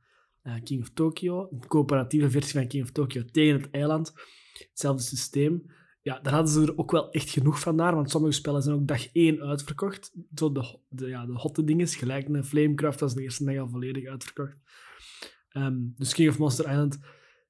[0.41, 1.47] eh, King of Tokyo.
[1.51, 4.13] Een coöperatieve versie van King of Tokyo tegen het eiland.
[4.69, 5.65] Hetzelfde systeem.
[6.01, 8.75] Ja, daar hadden ze er ook wel echt genoeg van daar, want sommige spellen zijn
[8.75, 10.13] ook dag één uitverkocht.
[10.35, 13.69] Zo de, de, ja, de hotte dingen, gelijk een Flamecraft was de eerste dag al
[13.69, 14.57] volledig uitverkocht.
[15.49, 16.99] Ehm, dus King of Monster Island.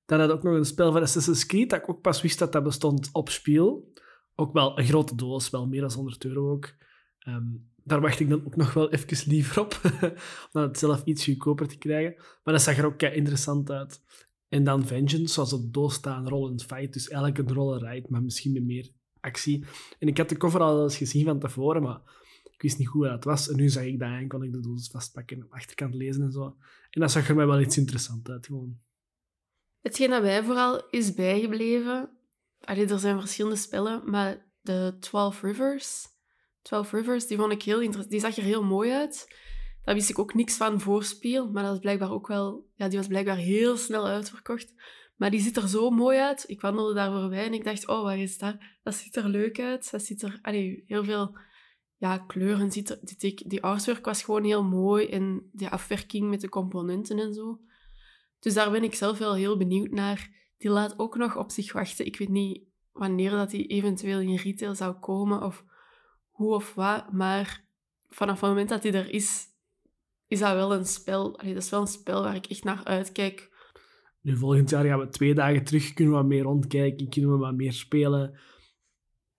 [0.05, 2.39] Dan had ik ook nog een spel van Assassin's Creed, dat ik ook pas wist
[2.39, 3.93] dat dat bestond op Spiel.
[4.35, 6.73] Ook wel een grote doos, wel meer dan 100 euro ook.
[7.19, 7.47] Ehm,
[7.83, 9.81] daar wacht ik dan ook nog wel even liever op,
[10.51, 12.15] om het zelf iets goedkoper te krijgen.
[12.43, 14.01] Maar dat zag er ook interessant uit.
[14.49, 16.93] En dan Vengeance, zoals op de doos staan, roll and fight.
[16.93, 18.89] Dus eigenlijk een roll maar misschien met meer
[19.19, 19.65] actie.
[19.99, 22.01] En ik had de cover al eens gezien van tevoren, maar
[22.43, 23.49] ik wist niet hoe dat was.
[23.49, 26.21] En nu zag ik dat en kon ik de doos vastpakken en de achterkant lezen
[26.21, 26.55] en zo.
[26.89, 28.79] En dat zag er mij wel iets interessant uit, gewoon.
[29.85, 32.09] Hetgeen dat mij vooral is bijgebleven...
[32.59, 36.07] Er zijn verschillende spellen, maar de 12 Rivers...
[36.61, 38.09] 12 Rivers, die vond ik heel interessant.
[38.09, 39.35] Die zag er heel mooi uit.
[39.83, 42.69] Daar wist ik ook niks van voorspeel, maar dat is blijkbaar ook wel...
[42.75, 44.73] Ja, die was blijkbaar heel snel uitverkocht.
[45.15, 46.43] Maar die ziet er zo mooi uit.
[46.47, 48.57] Ik wandelde daar voorbij en ik dacht, oh, wat is dat?
[48.83, 49.91] Dat ziet er leuk uit.
[49.91, 50.39] Dat ziet er...
[50.41, 51.37] Allee, heel veel
[51.97, 52.99] ja, kleuren ziet er...
[53.01, 57.59] Die, die, artwork was gewoon heel mooi en die afwerking met de componenten en zo.
[58.45, 60.29] Dus daar ben ik zelf wel heel benieuwd naar.
[60.57, 62.05] Die laat ook nog op zich wachten.
[62.05, 65.63] Ik weet niet wanneer dat die eventueel in retail zou komen of
[66.29, 67.11] hoe of wat.
[67.11, 67.65] Maar
[68.09, 69.45] vanaf het moment dat die er is,
[70.27, 71.31] is dat wel een spel.
[71.31, 73.51] Dat is wel een spel waar ik echt naar uitkijk.
[74.21, 77.37] Nu, volgend jaar gaan we twee dagen terug, kunnen we wat meer rondkijken, kunnen we
[77.37, 78.39] wat meer spelen.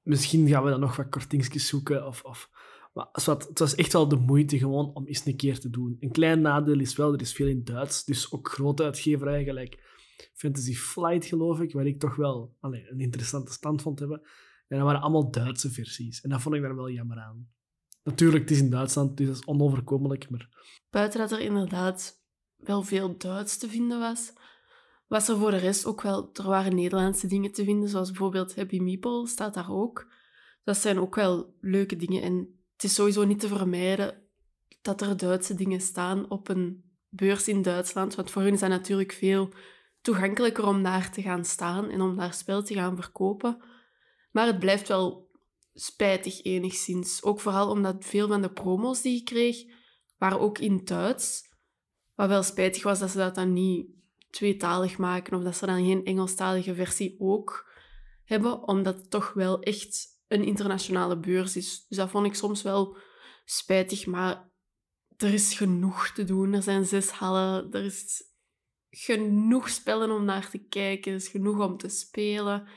[0.03, 2.07] Misschien gaan we dan nog wat kortingsjes zoeken.
[2.07, 2.51] Of, of,
[2.97, 5.97] maar was, het was echt wel de moeite gewoon om eens een keer te doen.
[6.01, 9.79] Een klein nadeel is wel, er is veel in Duits, dus ook grote uitgeverijen, gelijk
[10.35, 14.21] Fantasy Flight, geloof ik, waar ik toch wel allee, een interessante stand vond hebben.
[14.69, 16.21] En dat waren allemaal Duitse versies.
[16.21, 17.49] En dat vond ik daar wel jammer aan.
[18.03, 20.49] Natuurlijk, het is in Duitsland, dus dat is onoverkomelijk, maar
[20.91, 22.23] Buiten dat er inderdaad
[22.57, 24.33] wel veel Duits te vinden was,
[25.07, 26.31] was er voor de rest ook wel...
[26.33, 30.13] Er waren Nederlandse dingen te vinden, zoals bijvoorbeeld Happy Meeple staat daar ook.
[30.65, 32.23] Dat zijn ook wel leuke dingen.
[32.23, 34.23] En het is sowieso niet te vermijden
[34.83, 38.15] dat er Duitse dingen staan op een beurs in Duitsland.
[38.15, 39.53] Want voor hun is dat natuurlijk veel
[40.01, 43.63] toegankelijker om daar te gaan staan en om daar spel te gaan verkopen.
[44.31, 45.31] Maar het blijft wel
[45.75, 47.23] spijtig enigszins.
[47.23, 49.57] Ook vooral omdat veel van de promos die ik kreeg,
[50.19, 51.43] waren ook in Duits.
[52.15, 53.87] Wat wel spijtig was dat ze dat dan niet
[54.31, 57.71] tweetalig maken of dat ze dan geen Engelstalige versie ook
[58.25, 61.87] hebben, omdat het toch wel echt een internationale beurs is.
[61.89, 62.97] Dus dat vond ik soms wel
[63.45, 64.51] spijtig, maar
[65.17, 66.53] er is genoeg te doen.
[66.53, 68.23] Er zijn zes hallen, er is
[68.91, 72.69] genoeg spellen om naar te kijken, er is genoeg om te spelen.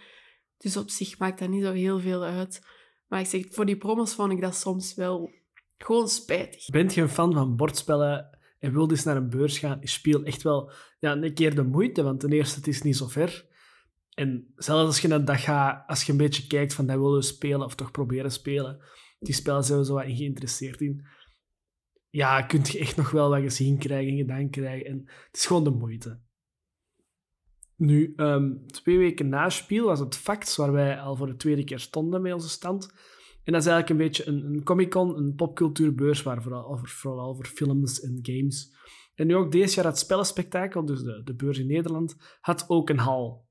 [0.58, 2.62] Dus op zich maakt dat niet zo heel veel uit.
[3.08, 5.32] Maar ik zeg, voor die promos vond ik dat soms wel
[5.78, 6.66] gewoon spijtig.
[6.66, 9.80] Bent je een fan van bordspellen en wil dus naar een beurs gaan?
[9.82, 13.08] Speel echt wel ja, een keer de moeite, want ten eerste, het is niet zo
[13.08, 13.46] ver.
[14.20, 17.16] En zelfs als je een dag gaat, als je een beetje kijkt van dat willen
[17.16, 18.80] we spelen of toch proberen spelen,
[19.20, 21.06] die spellen zijn we zo wat geïnteresseerd in.
[22.10, 24.86] Ja, kun je echt nog wel wat gezien krijgen en gedaan krijgen.
[24.86, 26.20] En het is gewoon de moeite.
[27.76, 31.64] Nu, ehm, twee weken na Spiel was het Facts, waar wij al voor de tweede
[31.64, 32.94] keer stonden met onze stand.
[33.44, 37.36] En dat is eigenlijk een beetje een, een Comic-Con, een popcultuurbeurs, waar vooral, voor, vooral
[37.36, 38.78] voor films en games.
[39.16, 42.90] En nu ook deze jaar het spellenspectakel, dus de, de beurs in Nederland, had ook
[42.90, 43.48] een hal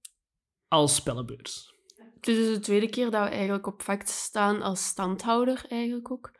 [0.68, 1.76] als spellenbeurs.
[2.20, 6.30] Is dus de tweede keer dat we eigenlijk op Facts staan als standhouder eigenlijk ook.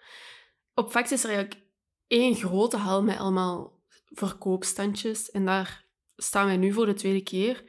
[0.75, 1.63] Op Facts is er eigenlijk
[2.07, 5.31] één grote hal met allemaal verkoopstandjes.
[5.31, 5.85] En daar
[6.17, 7.65] staan wij nu voor de tweede keer.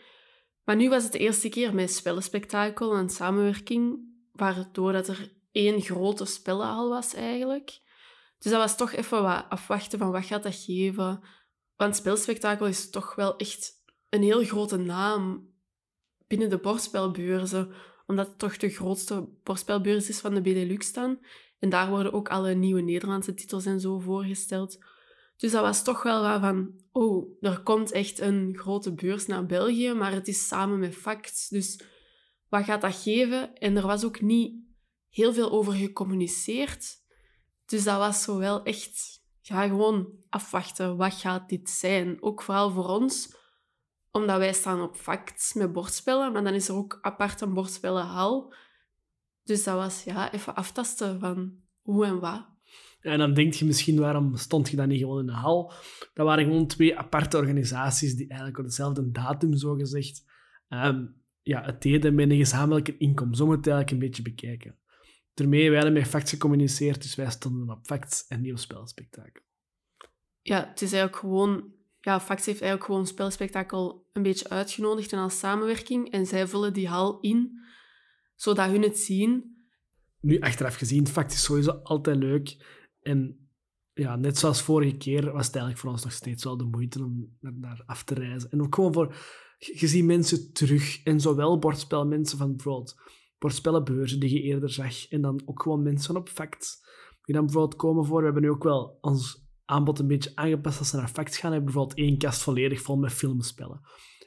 [0.63, 3.99] Maar nu was het de eerste keer met spellenspectakel en samenwerking,
[4.31, 7.79] waardoor dat er één grote spellenhal was eigenlijk.
[8.37, 11.23] Dus dat was toch even wat afwachten van wat gaat dat geven.
[11.75, 13.71] Want spelspectakel is toch wel echt
[14.09, 15.48] een heel grote naam
[16.29, 17.71] binnen de bordspelbeurzen,
[18.07, 21.19] omdat het toch de grootste bordspelbeurs is van de Benelux dan.
[21.59, 24.77] En daar worden ook alle nieuwe Nederlandse titels en zo voorgesteld.
[25.37, 29.45] Dus dat was toch wel wat van, oh, er komt echt een grote beurs naar
[29.45, 31.47] België, maar het is samen met Facts.
[31.47, 31.81] Dus
[32.49, 33.55] wat gaat dat geven?
[33.55, 34.55] En er was ook niet
[35.09, 36.97] heel veel over gecommuniceerd.
[37.65, 40.97] Dus dat was zo wel echt, ja, gewoon afwachten.
[40.97, 42.17] Wat gaat dit zijn?
[42.21, 43.35] Ook vooral voor ons,
[44.11, 48.53] omdat wij staan op Facts met bordspellen, maar dan is er ook apart een bordspellenhal.
[49.43, 52.47] Dus dat was ja, even aftasten van hoe en wat.
[52.99, 55.73] En dan denk je misschien, waarom stond je dan niet gewoon in de hal?
[56.13, 60.23] Dat waren gewoon twee aparte organisaties die eigenlijk op dezelfde datum, zogezegd,
[60.69, 63.35] um, ja, het deden met een gezamenlijke inkomen.
[63.35, 64.77] Zo moet het eigenlijk een beetje bekijken.
[65.33, 69.43] Daarmee, wij hadden met Facts gecommuniceerd, dus wij stonden op Facts en nieuw spelspektakel.
[70.41, 71.77] Ja, het is eigenlijk gewoon...
[72.09, 76.11] Ja, Facts heeft eigenlijk gewoon spelspektakel een beetje uitgenodigd en als samenwerking.
[76.11, 77.59] En zij vullen die hal in,
[78.35, 79.57] zodat hun het zien.
[80.21, 82.65] Nu, achteraf gezien, Facts is sowieso altijd leuk.
[83.01, 83.49] En
[83.93, 87.03] ja, net zoals vorige keer was het eigenlijk voor ons nog steeds wel de moeite
[87.03, 88.51] om daar af te reizen.
[88.51, 89.15] En ook gewoon voor...
[89.57, 91.03] Je ziet mensen terug.
[91.03, 93.01] En zowel bordspelmensen van bijvoorbeeld
[93.37, 95.07] bordspellenbeurzen die je eerder zag.
[95.07, 96.77] En dan ook gewoon mensen op Facts.
[97.23, 98.17] Die dan bijvoorbeeld komen voor...
[98.17, 101.51] We hebben nu ook wel ons aanbod een beetje aangepast als ze naar Facts gaan.
[101.51, 103.81] Hebben bijvoorbeeld één kast volledig vol met filmspellen.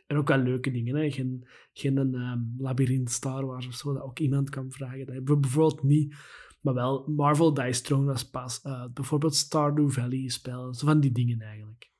[0.06, 0.96] En ook wel leuke dingen.
[0.96, 1.10] Hè?
[1.10, 5.06] Geen, geen um, labyrint Star Wars of zo, dat ook iemand kan vragen.
[5.06, 6.14] Dat hebben we bijvoorbeeld niet.
[6.60, 8.60] Maar wel Marvel Dice Throne was pas.
[8.64, 10.74] Uh, bijvoorbeeld Stardew Valley spellen.
[10.74, 11.90] Zo van die dingen eigenlijk.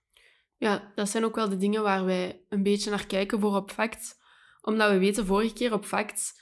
[0.57, 3.71] Ja, dat zijn ook wel de dingen waar wij een beetje naar kijken voor op
[3.71, 4.15] Facts.
[4.61, 6.41] Omdat we weten, vorige keer op Facts...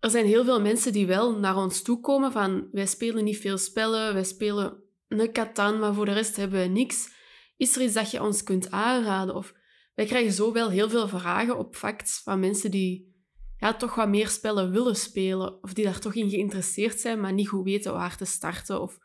[0.00, 2.68] Er zijn heel veel mensen die wel naar ons toe komen van...
[2.72, 4.82] Wij spelen niet veel spellen, wij spelen
[5.20, 7.10] een Catan, maar voor de rest hebben we niks.
[7.56, 9.34] Is er iets dat je ons kunt aanraden?
[9.34, 9.54] Of
[9.94, 13.12] wij krijgen zo wel heel veel vragen op Facts van mensen die
[13.56, 15.62] ja, toch wat meer spellen willen spelen.
[15.62, 18.80] Of die daar toch in geïnteresseerd zijn, maar niet goed weten waar te starten.
[18.80, 18.98] Of...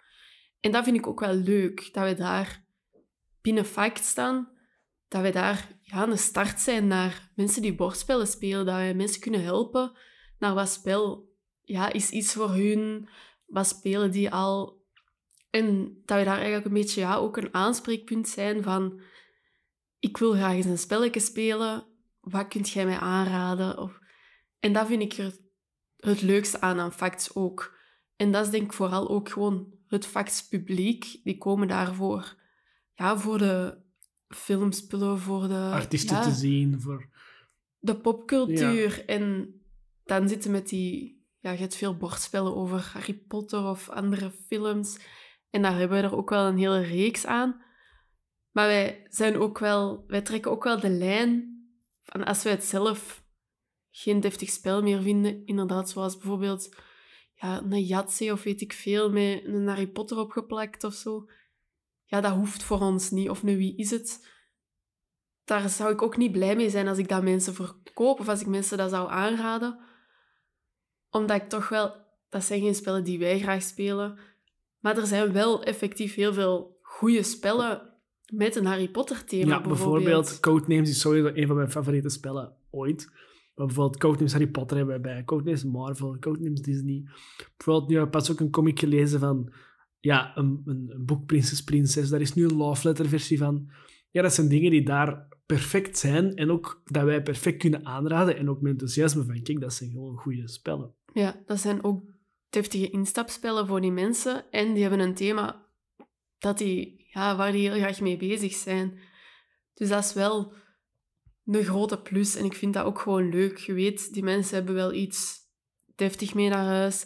[0.60, 2.66] En dat vind ik ook wel leuk, dat we daar
[3.42, 4.56] binnen Fact staan.
[5.08, 8.66] Dat we daar ja, een start zijn naar mensen die bordspellen spelen.
[8.66, 9.98] Dat wij mensen kunnen helpen
[10.40, 13.10] naar wat spel ja, is iets voor hun.
[13.46, 14.77] Wat spelen die al?
[15.50, 19.02] En dat we daar eigenlijk een beetje ja, ook een aanspreekpunt zijn van...
[20.00, 21.86] Ik wil graag eens een spelletje spelen.
[22.20, 23.78] Wat kunt jij mij aanraden?
[23.78, 24.00] Of
[24.60, 25.38] en dat vind ik er
[25.98, 27.76] het leukste aan aan Facts ook.
[28.16, 31.20] En dat is denk ik vooral ook gewoon het Facts publiek.
[31.24, 32.36] Die komen daarvoor.
[32.94, 33.78] Ja, voor de
[34.28, 35.70] filmspullen, voor de...
[35.74, 37.10] Artiesten te zien, voor...
[37.80, 39.06] De popcultuur.
[39.06, 39.54] En
[40.04, 41.26] dan zitten met die...
[41.40, 45.00] Ja, je hebt veel bordspellen over Harry Potter of andere films.
[45.50, 47.64] En daar hebben we er ook wel een hele reeks aan.
[48.52, 50.04] Maar wij zijn ook wel...
[50.08, 51.58] Wij trekken ook wel de lijn
[52.04, 53.26] van als we het zelf
[53.90, 55.46] geen deftig spel meer vinden.
[55.46, 56.76] Inderdaad, zoals bijvoorbeeld
[57.34, 61.30] ja, een Yahtzee of weet ik veel, met een Harry Potter opgeplakt of zo.
[62.06, 63.30] Ja, dat hoeft voor ons niet.
[63.30, 64.36] Of nu, wie is het?
[65.44, 68.42] Daar zou ik ook niet blij mee zijn als ik dat mensen verkoop of als
[68.42, 69.80] ik mensen dat zou aanraden.
[71.10, 72.06] Omdat ik toch wel...
[72.30, 74.20] Dat zijn geen spellen die wij graag spelen.
[74.80, 77.82] Maar er zijn wel effectief heel veel goede spellen
[78.34, 79.56] met een Harry Potter thema.
[79.56, 83.12] Ja, bijvoorbeeld, bijvoorbeeld Codenames is sowieso een van mijn favoriete spellen ooit.
[83.56, 87.04] Maar bijvoorbeeld Codenames Harry Potter hebben we bij, Codenames Marvel, Codenames Disney.
[87.58, 89.54] Bijvoorbeeld nu heb ik pas ook een comic gelezen van
[90.00, 92.10] ja, een, een, een boek Prinses Prinses.
[92.10, 93.72] Daar is nu een love letter versie van.
[94.10, 98.38] Ja, dat zijn dingen die daar perfect zijn en ook dat wij perfect kunnen aanraden
[98.38, 100.94] en ook met enthousiasme van, kijk, dat zijn gewoon goede spellen.
[101.14, 102.04] Ja, dat zijn ook
[102.50, 105.66] deftige instapspellen voor die mensen en die hebben een thema
[106.38, 109.00] dat die, ja, waar die heel graag mee bezig zijn.
[109.74, 110.54] Dus dat is wel
[111.46, 113.58] een grote plus en ik vind dat ook gewoon leuk.
[113.58, 115.38] Je weet, die mensen hebben wel iets
[115.96, 117.06] deftig mee naar huis.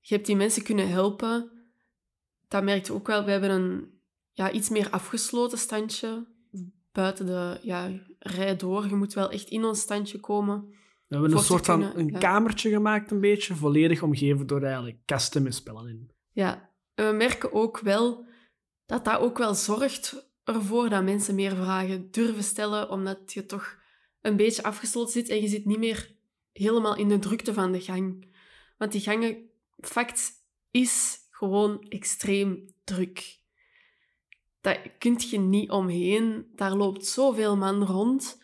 [0.00, 1.50] Je hebt die mensen kunnen helpen.
[2.48, 3.24] Dat merkt ook wel.
[3.24, 4.00] We hebben een
[4.32, 6.26] ja, iets meer afgesloten standje
[6.92, 8.88] buiten de ja, rij door.
[8.88, 10.74] Je moet wel echt in ons standje komen.
[11.10, 12.18] We hebben een soort van een ja.
[12.18, 16.10] kamertje gemaakt, een beetje, volledig omgeven door eigenlijk kasten met spellen in.
[16.32, 18.26] Ja, en we merken ook wel
[18.86, 23.78] dat dat ook wel zorgt ervoor dat mensen meer vragen durven stellen, omdat je toch
[24.20, 26.14] een beetje afgesloten zit en je zit niet meer
[26.52, 28.34] helemaal in de drukte van de gang.
[28.78, 30.32] Want die gangen, fact,
[30.70, 33.38] is gewoon extreem druk.
[34.60, 36.46] Daar kun je niet omheen.
[36.54, 38.42] Daar loopt zoveel man rond.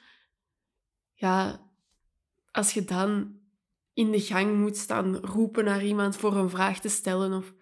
[1.13, 1.66] Ja,
[2.57, 3.38] als je dan
[3.92, 7.55] in de gang moet staan roepen naar iemand voor een vraag te stellen, of,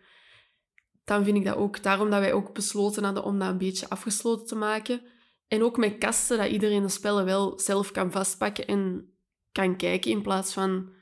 [1.04, 1.82] dan vind ik dat ook.
[1.82, 5.02] Daarom dat wij ook besloten hadden om dat een beetje afgesloten te maken.
[5.46, 9.12] En ook met kasten, dat iedereen de spellen wel zelf kan vastpakken en
[9.52, 10.92] kan kijken, in plaats van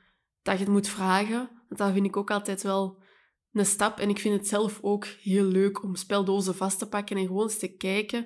[0.41, 1.49] dat je het moet vragen.
[1.69, 3.01] Dat vind ik ook altijd wel
[3.51, 3.99] een stap.
[3.99, 7.43] En ik vind het zelf ook heel leuk om speldozen vast te pakken en gewoon
[7.43, 8.25] eens te kijken.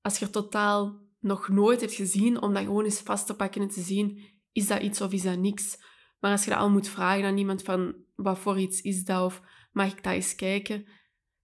[0.00, 3.62] Als je er totaal nog nooit hebt gezien, om dat gewoon eens vast te pakken
[3.62, 5.78] en te zien, is dat iets of is dat niks?
[6.20, 9.24] Maar als je dat al moet vragen aan iemand van, wat voor iets is dat?
[9.24, 10.84] Of mag ik dat eens kijken?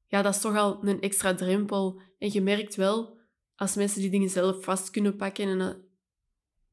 [0.06, 2.00] Ja, dat is toch al een extra drempel.
[2.18, 3.18] En je merkt wel,
[3.54, 5.74] als mensen die dingen zelf vast kunnen pakken, en, eh,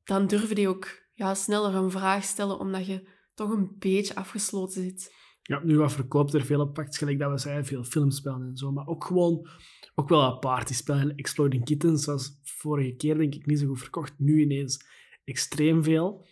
[0.03, 4.81] dan durven die ook ja, sneller een vraag stellen, omdat je toch een beetje afgesloten
[4.81, 5.13] zit.
[5.41, 8.57] Ja, nu wat verkoopt er veel op pakt, gelijk dat we zeiden, veel filmspellen en
[8.57, 9.47] zo, maar ook gewoon,
[9.95, 11.15] ook wel wat partyspellen.
[11.15, 14.85] Exploding Kittens was vorige keer denk ik niet zo goed verkocht, nu ineens
[15.25, 16.25] extreem veel.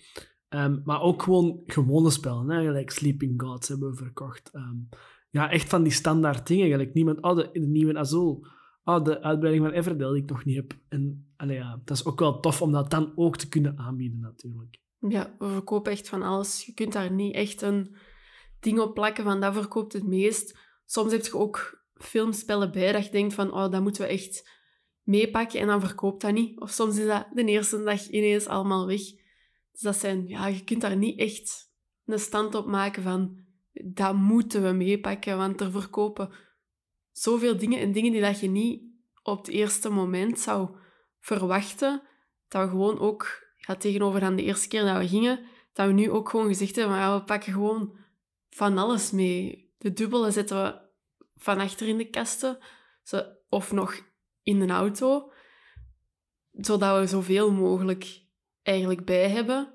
[0.49, 4.49] Ehm, maar ook gewoon gewone spellen, hè, gelijk Sleeping Gods hebben we verkocht.
[4.51, 4.77] Ehm,
[5.29, 8.47] ja, echt van die standaard dingen, gelijk niemand, oh, de, de nieuwe Azul,
[8.83, 10.73] oh, de uitbreiding van Everdell die ik nog niet heb.
[10.89, 14.19] En allee, ja, dat is ook wel tof om dat dan ook te kunnen aanbieden
[14.19, 14.81] natuurlijk.
[14.99, 16.65] Ja, we verkopen echt van alles.
[16.65, 17.95] Je kunt daar niet echt een
[18.59, 20.59] ding op plakken van dat verkoopt het meest.
[20.85, 24.49] Soms heb je ook filmspellen bij dat je denkt van oh, dat moeten we echt
[25.03, 26.59] meepakken en dan verkoopt dat niet.
[26.59, 29.01] Of soms is dat de eerste dag ineens allemaal weg.
[29.71, 31.71] Dus dat zijn, ja, je kunt daar niet echt
[32.05, 36.31] een stand op maken van dat moeten we meepakken, want er verkopen
[37.11, 38.83] zoveel dingen en dingen die dat je niet
[39.23, 40.69] op het eerste moment zou
[41.19, 42.01] verwachten,
[42.47, 45.39] dat we gewoon ook, ja, tegenover dan de eerste keer dat we gingen,
[45.73, 47.97] dat we nu ook gewoon gezegd hebben, ja, we pakken gewoon
[48.49, 49.71] van alles mee.
[49.77, 50.81] De dubbele zetten we
[51.35, 52.57] van achter in de kasten,
[53.49, 54.01] of nog
[54.43, 55.31] in een auto,
[56.51, 58.21] zodat we zoveel mogelijk
[58.61, 59.73] eigenlijk bij hebben.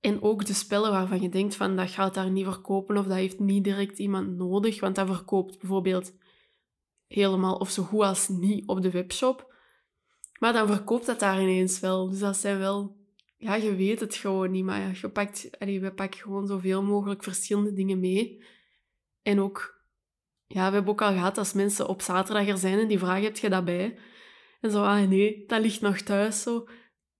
[0.00, 3.16] En ook de spellen waarvan je denkt van dat gaat daar niet verkopen of dat
[3.16, 6.12] heeft niet direct iemand nodig, want dat verkoopt bijvoorbeeld
[7.06, 9.54] helemaal of zo goed als niet op de webshop.
[10.38, 12.08] Maar dan verkoopt dat daar ineens wel.
[12.08, 12.98] Dus dat zijn wel...
[13.36, 17.72] Ja, je weet het gewoon niet, maar je pakt, we pakken gewoon zoveel mogelijk verschillende
[17.72, 18.44] dingen mee.
[19.22, 19.79] En ook...
[20.52, 23.22] Ja, we hebben ook al gehad als mensen op zaterdag er zijn en die vragen,
[23.22, 23.98] heb je dat bij?
[24.60, 26.68] En zo, ah nee, dat ligt nog thuis zo.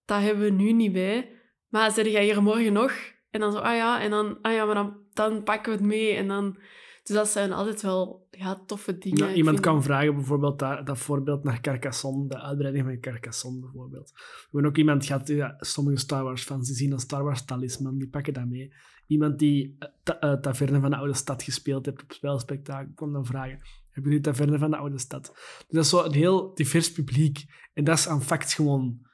[0.04, 1.30] Dat hebben we nu niet bij.
[1.68, 2.92] Maar zeg jij hier morgen nog?
[3.30, 5.86] En dan zo, ah ja, en dan, ah ja, maar dan, dan pakken we het
[5.86, 6.14] mee.
[6.14, 6.58] En dan...
[7.02, 9.18] Dus dat zijn altijd wel ja, toffe dingen.
[9.28, 13.60] Ja, iemand vind- kan vragen, bijvoorbeeld dat, dat voorbeeld naar Carcassonne, de uitbreiding van Carcassonne
[13.60, 14.10] bijvoorbeeld.
[14.14, 17.44] We hebben ook iemand gehad, ja, sommige Star Wars fans, die zien een Star Wars
[17.44, 18.72] talisman, die pakken dat mee.
[19.10, 23.12] Iemand die eh, ta eh, Taverne van de Oude Stad gespeeld heeft op spelspectakel, kwam
[23.12, 25.26] dan vragen, hebben jullie Taverne van de Oude Stad?
[25.26, 27.44] Dus dat is zo een heel divers publiek.
[27.72, 29.06] En dat is aan fact gewoon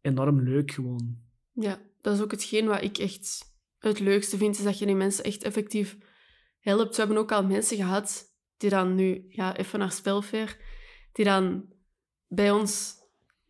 [0.00, 1.18] enorm leuk, gewoon.
[1.52, 4.94] Ja, dat is ook hetgeen wat ik echt het leukste vind, is dat je die
[4.94, 5.98] mensen echt effectief
[6.58, 6.96] helpt.
[6.96, 8.24] We hebben ook al mensen gehad
[8.56, 10.56] die dan nu, ja, even naar Spelfair,
[11.12, 11.72] die dan
[12.26, 12.94] bij ons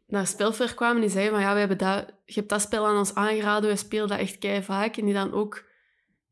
[0.07, 2.87] naar Spelfair kwamen en die zeiden van ja, we hebben dat, je hebt dat spel
[2.87, 4.97] aan ons aangeraden, we spelen dat echt kei vaak.
[4.97, 5.67] En die dan ook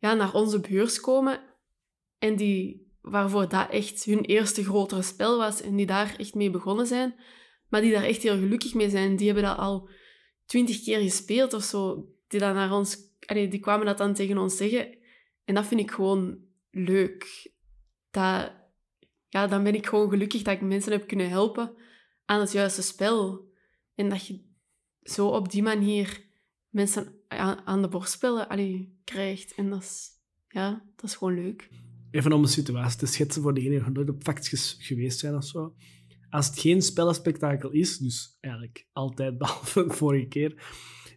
[0.07, 1.41] ja, naar onze beurs komen
[2.19, 6.51] en die, waarvoor dat echt hun eerste grotere spel was en die daar echt mee
[6.51, 7.15] begonnen zijn,
[7.69, 9.17] maar die daar echt heel gelukkig mee zijn.
[9.17, 9.89] Die hebben dat al
[10.45, 12.97] twintig keer gespeeld of zo, die, dan naar ons,
[13.27, 14.99] die kwamen dat dan tegen ons zeggen.
[15.45, 16.39] En dat vind ik gewoon
[16.71, 17.51] leuk.
[18.11, 18.53] Dat,
[19.29, 21.75] ja, dan ben ik gewoon gelukkig dat ik mensen heb kunnen helpen
[22.25, 23.51] aan het juiste spel.
[23.95, 24.45] En dat je
[25.03, 26.25] zo op die manier
[26.69, 29.55] mensen aan, de borst spelen allee, krijgt.
[29.55, 30.09] En dat is,
[30.49, 31.69] ja, dat is gewoon leuk.
[32.11, 35.45] even om een situatie te schetsen voor degenen die nooit op facts geweest zijn of
[35.45, 35.75] zo.
[36.31, 40.65] Als het geen spellenspectakel is, dus eigenlijk altijd behalve de vorige keer,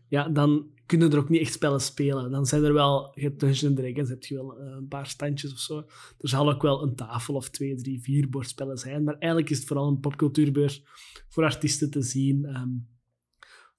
[0.07, 2.31] ja, dan kunnen er ook niet echt spellen spelen.
[2.31, 5.51] Dan zijn er wel, je hebt Dungeons Dragons, heb je wel eh, een paar standjes
[5.51, 5.77] of zo.
[6.17, 9.03] Er zal ook wel een tafel of twee, drie, vier bordspellen zijn.
[9.03, 10.83] Maar eigenlijk is het vooral een popcultuurbeurs
[11.27, 12.45] voor artiesten te zien.
[12.45, 12.69] Ehm,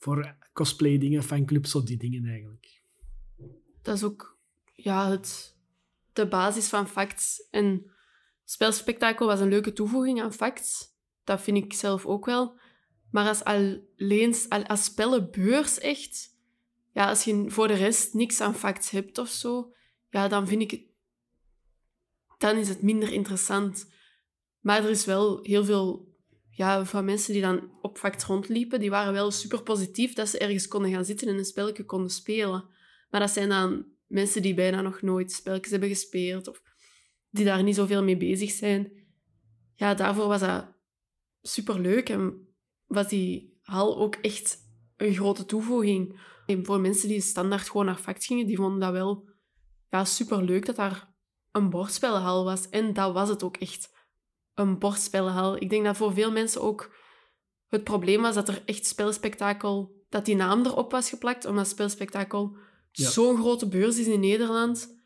[0.00, 2.82] voor cosplay dingen, fanclubs, of die dingen eigenlijk.
[3.82, 4.38] Dat is ook
[4.74, 5.56] ja, het,
[6.12, 7.48] de basis van facts.
[7.50, 7.90] En
[8.44, 10.88] spelspektakel was een leuke toevoeging aan facts.
[11.24, 12.58] Dat vind ik zelf ook wel.
[13.10, 14.34] Maar als alleen
[14.66, 16.36] als spellenbeurs echt,
[16.92, 19.74] ja, als je voor de rest niks aan facts hebt of zo,
[20.10, 20.82] ja, dan vind ik het,
[22.38, 23.92] dan is het minder interessant.
[24.60, 26.09] Maar er is wel heel veel
[26.60, 30.38] ja, van mensen die dan op facts rondliepen, die waren wel super positief dat ze
[30.38, 32.64] ergens konden gaan zitten en een spelletje konden spelen.
[33.10, 36.62] Maar dat zijn dan mensen die bijna nog nooit spelletjes hebben gespeeld of
[37.30, 38.92] die daar niet zoveel mee bezig zijn.
[39.74, 40.66] Ja, daarvoor was dat
[41.42, 42.48] super leuk en
[42.86, 44.58] was die hal ook echt
[44.96, 46.20] een grote toevoeging.
[46.46, 49.28] En voor mensen die standaard gewoon naar facts gingen, die vonden dat wel
[49.90, 51.14] ja, super leuk dat daar
[51.50, 52.68] een bordspellenhal was.
[52.68, 53.98] En dat was het ook echt.
[54.60, 55.56] Een bordspellenhal.
[55.56, 56.94] Ik denk dat voor veel mensen ook
[57.68, 62.56] het probleem was dat er echt spelspektakel, dat die naam erop was geplakt, omdat spelspektakel
[62.90, 64.98] zo'n grote beurs is in Nederland.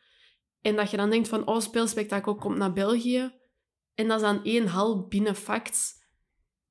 [0.61, 3.33] En dat je dan denkt van, oh, spelspektakel komt naar België.
[3.95, 5.93] En dat is dan één hal binnen facts.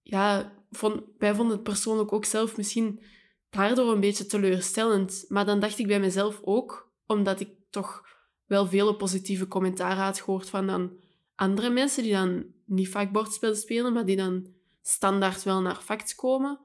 [0.02, 3.04] Ja, vond, wij vonden het persoonlijk ook zelf misschien
[3.50, 5.26] daardoor een beetje teleurstellend.
[5.28, 8.04] Maar dan dacht ik bij mezelf ook, omdat ik toch
[8.46, 10.92] wel vele positieve commentaren had gehoord van dan
[11.36, 14.48] andere mensen die dan niet vaak bordspel spelen, maar die dan
[14.82, 16.60] standaard wel naar facts komen.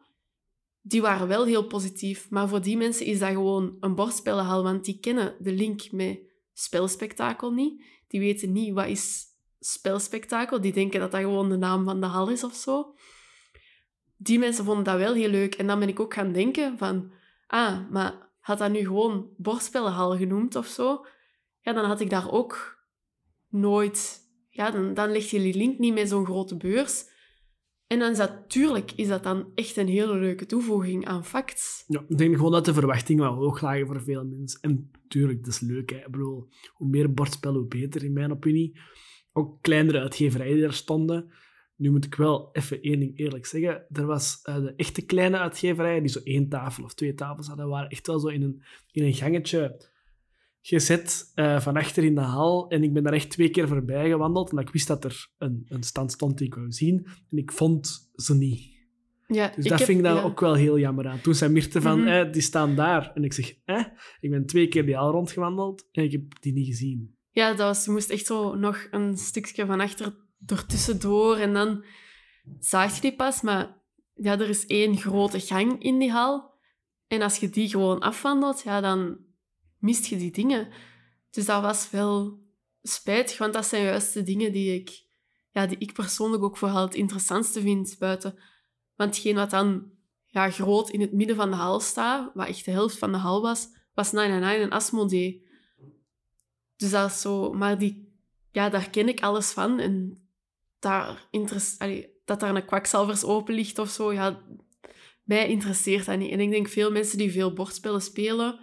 [0.82, 2.30] Die waren wel heel positief.
[2.30, 6.18] Maar voor die mensen is dat gewoon een bordspellenhal, want die kennen de link met
[6.52, 7.84] spelspektakel niet.
[8.08, 9.24] Die weten niet wat is
[9.60, 10.60] spelspektakel.
[10.60, 12.94] Die denken dat dat gewoon de naam van de hal is of zo
[14.20, 15.54] die mensen vonden dat wel heel leuk.
[15.54, 17.12] En dan ben ik ook gaan denken van...
[17.46, 21.06] Ah, maar had dat nu gewoon bordspellenhal genoemd of zo?
[21.60, 22.78] Ja, dan had ik daar ook
[23.48, 24.26] nooit...
[24.58, 27.04] Ja, dan, dan leg je die link niet met zo'n grote beurs.
[27.86, 31.84] En dan is dat, tuurlijk, is dat dan echt een hele leuke toevoeging aan facts.
[31.86, 34.60] Ja, ik denk gewoon dat de verwachtingen wel hoog lagen voor veel mensen.
[34.60, 35.90] En tuurlijk, dat is leuk.
[35.90, 35.96] Hè.
[35.96, 38.78] Ik bedoel, hoe meer bordspel, hoe beter, in mijn opinie.
[39.32, 41.32] Ook kleinere uitgeverijen die er stonden.
[41.76, 43.86] Nu moet ik wel even één ding eerlijk zeggen.
[43.92, 47.68] Er was uh, de echte kleine uitgeverijen die zo één tafel of twee tafels hadden,
[47.68, 49.90] waren echt wel zo in een, in een gangetje
[50.62, 52.68] gezet uh, van achter in de hal.
[52.68, 54.50] En ik ben daar echt twee keer voorbij gewandeld.
[54.50, 57.06] En ik wist dat er een, een stand stond die ik wou zien.
[57.30, 58.76] En ik vond ze niet.
[59.26, 61.20] Ja, dus dat vind ik dan ook wel heel jammer aan.
[61.20, 63.12] Toen zei Mirte van, mm die staan daar.
[63.14, 63.84] En ik zeg, eh,
[64.20, 67.16] ik ben twee keer die hal rondgewandeld en ik heb die niet gezien.
[67.30, 71.84] Ja, dat was, je moest echt zo nog een stukje van achter ertussendoor en dan
[72.58, 73.42] zag je die pas.
[73.42, 73.82] Maar
[74.14, 76.56] ja, er is één grote gang in die hal.
[77.06, 79.18] En als je die gewoon afwandelt, ja, dan
[79.78, 80.68] mist je die dingen.
[81.30, 82.42] Dus dat was wel
[82.82, 85.04] spijtig, want dat zijn juist de dingen die ik,
[85.50, 88.38] ja, die ik persoonlijk ook vooral het interessantste vind buiten.
[88.96, 89.90] Want hetgeen wat dan
[90.26, 93.18] ja, groot in het midden van de hal staat, wat echt de helft van de
[93.18, 95.46] hal was, was 999 en Asmodee.
[96.76, 97.52] Dus dat zo...
[97.52, 98.12] Maar die,
[98.52, 99.78] ja, daar ken ik alles van.
[99.78, 100.22] En
[100.78, 101.28] daar
[102.24, 104.42] dat daar een kwakzalvers open ligt of zo, ja,
[105.22, 106.30] mij interesseert dat niet.
[106.30, 108.60] En ik denk veel mensen die veel bordspellen spelen,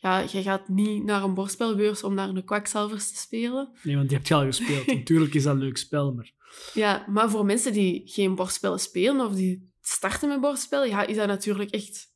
[0.00, 3.70] ja, je gaat niet naar een bordspelbeurs om naar een kwakzalvers te spelen.
[3.82, 4.86] Nee, want die heb je al gespeeld.
[4.96, 6.32] Natuurlijk is dat een leuk spel, maar...
[6.74, 11.16] Ja, maar voor mensen die geen bordspellen spelen of die starten met bordspellen, ja, is
[11.16, 12.10] dat natuurlijk echt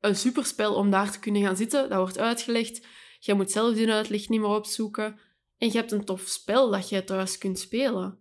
[0.00, 1.88] een superspel om daar te kunnen gaan zitten.
[1.88, 2.86] Dat wordt uitgelegd.
[3.18, 5.18] Je moet zelf die uitleg niet meer opzoeken.
[5.58, 8.18] En je hebt een tof spel dat je thuis kunt spelen.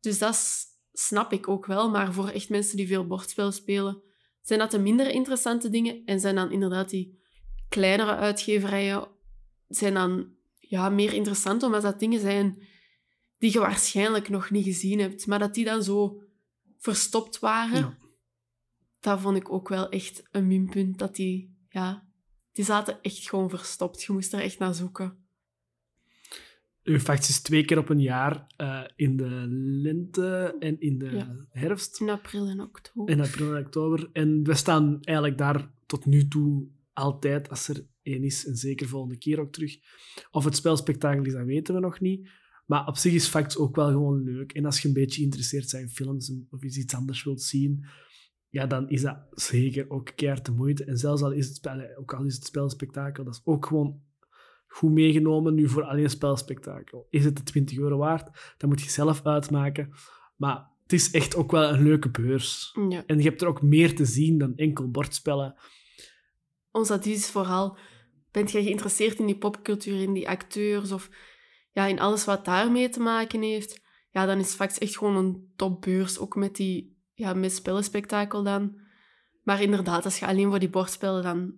[0.00, 1.90] Dus dat snap ik ook wel.
[1.90, 4.02] Maar voor echt mensen die veel bordspel spelen,
[4.42, 6.02] zijn dat de minder interessante dingen.
[6.04, 7.17] En zijn dan inderdaad die
[7.68, 9.08] kleinere uitgeverijen
[9.68, 12.62] zijn dan ja, meer interessant, omdat dat dingen zijn
[13.38, 15.26] die je waarschijnlijk nog niet gezien hebt.
[15.26, 16.22] Maar dat die dan zo
[16.78, 17.98] verstopt waren, ja.
[19.00, 20.98] dat vond ik ook wel echt een minpunt.
[20.98, 22.08] Dat die, ja,
[22.52, 24.02] die zaten echt gewoon verstopt.
[24.02, 25.26] Je moest er echt naar zoeken
[26.88, 29.46] is twee keer op een jaar uh, in de
[29.82, 32.00] lente en in de herfst.
[32.00, 33.14] In april en oktober.
[33.14, 34.08] In april en oktober.
[34.12, 36.66] En we staan eigenlijk daar tot nu toe
[36.98, 39.76] altijd, als er één is, en zeker volgende keer ook terug.
[40.30, 42.28] Of het spelspektakel is, dat weten we nog niet.
[42.66, 44.52] Maar op zich is Facts ook wel gewoon leuk.
[44.52, 47.86] En als je een beetje geïnteresseerd bent in films of iets anders wilt zien,
[48.48, 50.84] ja, dan is dat zeker ook keihard de moeite.
[50.84, 54.00] En zelfs al is het, spel, ook al is het spelspektakel, dat is ook gewoon
[54.66, 57.06] goed meegenomen nu voor alleen spelspektakel.
[57.10, 58.54] Is het de 20 euro waard?
[58.56, 59.90] Dat moet je zelf uitmaken.
[60.36, 62.76] Maar het is echt ook wel een leuke beurs.
[62.88, 63.06] Ja.
[63.06, 65.54] En je hebt er ook meer te zien dan enkel bordspellen.
[66.70, 67.78] Ons advies is vooral,
[68.30, 71.10] bent je geïnteresseerd in die popcultuur, in die acteurs of
[71.72, 75.52] ja, in alles wat daarmee te maken heeft, ja, dan is Fax echt gewoon een
[75.56, 78.80] topbeurs, ook met die ja, met spellenspektakel dan.
[79.42, 81.54] Maar inderdaad, als je alleen voor die bordspellen, dan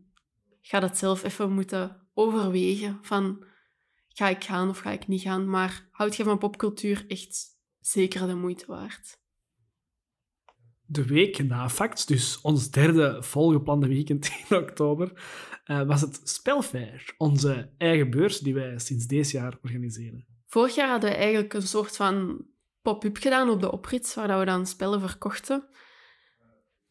[0.60, 3.44] ga dat zelf even moeten overwegen van
[4.08, 5.48] ga ik gaan of ga ik niet gaan.
[5.48, 7.46] Maar houd je van popcultuur echt
[7.80, 9.19] zeker de moeite waard.
[10.92, 15.12] De week na Facts, dus ons derde volgeplande weekend in oktober,
[15.66, 20.26] uh, was het Spelfair, onze eigen beurs die wij sinds deze jaar organiseren.
[20.46, 22.44] Vorig jaar hadden we eigenlijk een soort van
[22.82, 25.68] pop-up gedaan op de oprits, waar we dan spellen verkochten.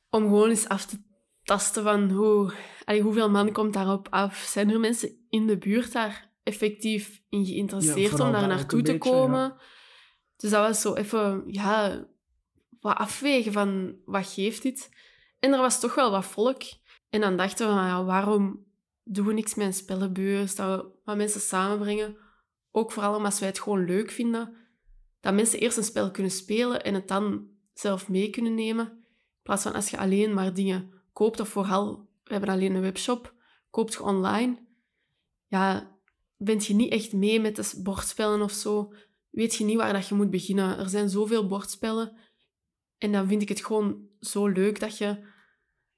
[0.10, 0.98] Om gewoon eens af te
[1.44, 2.54] tasten van hoe,
[2.86, 4.38] allee, hoeveel man komt daarop af.
[4.38, 8.92] Zijn er mensen in de buurt daar effectief in geïnteresseerd Ja, om daar naartoe te
[8.92, 9.56] beetje, komen?
[10.36, 12.06] Dus dat was zo even, ja,
[12.80, 14.90] wat afwegen van wat geeft dit?
[15.40, 16.62] En er was toch wel wat volk.
[17.10, 18.66] En dan dachten we, ja, waarom
[19.04, 20.56] doen we niks met een spellenbeurs?
[20.56, 22.18] Dat we wat mensen samenbrengen.
[22.72, 24.56] Ook vooral omdat wij het gewoon leuk vinden.
[25.20, 28.86] Dat mensen eerst een spel kunnen spelen en het dan zelf mee kunnen nemen.
[28.86, 32.82] In plaats van als je alleen maar dingen koopt, of vooral, we hebben alleen een
[32.82, 33.34] webshop,
[33.70, 34.68] koopt je online.
[35.48, 35.98] Ja,
[36.38, 38.94] bent je niet echt mee met de bordspellen of zo,
[39.30, 40.78] weet je niet waar dat je moet beginnen.
[40.78, 42.18] Er zijn zoveel bordspellen.
[43.00, 45.28] En dan vind ik het gewoon zo leuk dat je...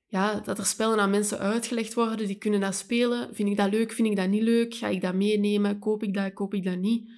[0.05, 3.35] Ja, dat er spellen aan mensen uitgelegd worden, die kunnen dat spelen.
[3.35, 4.73] Vind ik dat leuk, vind ik dat niet leuk?
[4.73, 5.79] Ga ik dat meenemen?
[5.79, 7.09] Koop ik dat, koop ik dat niet?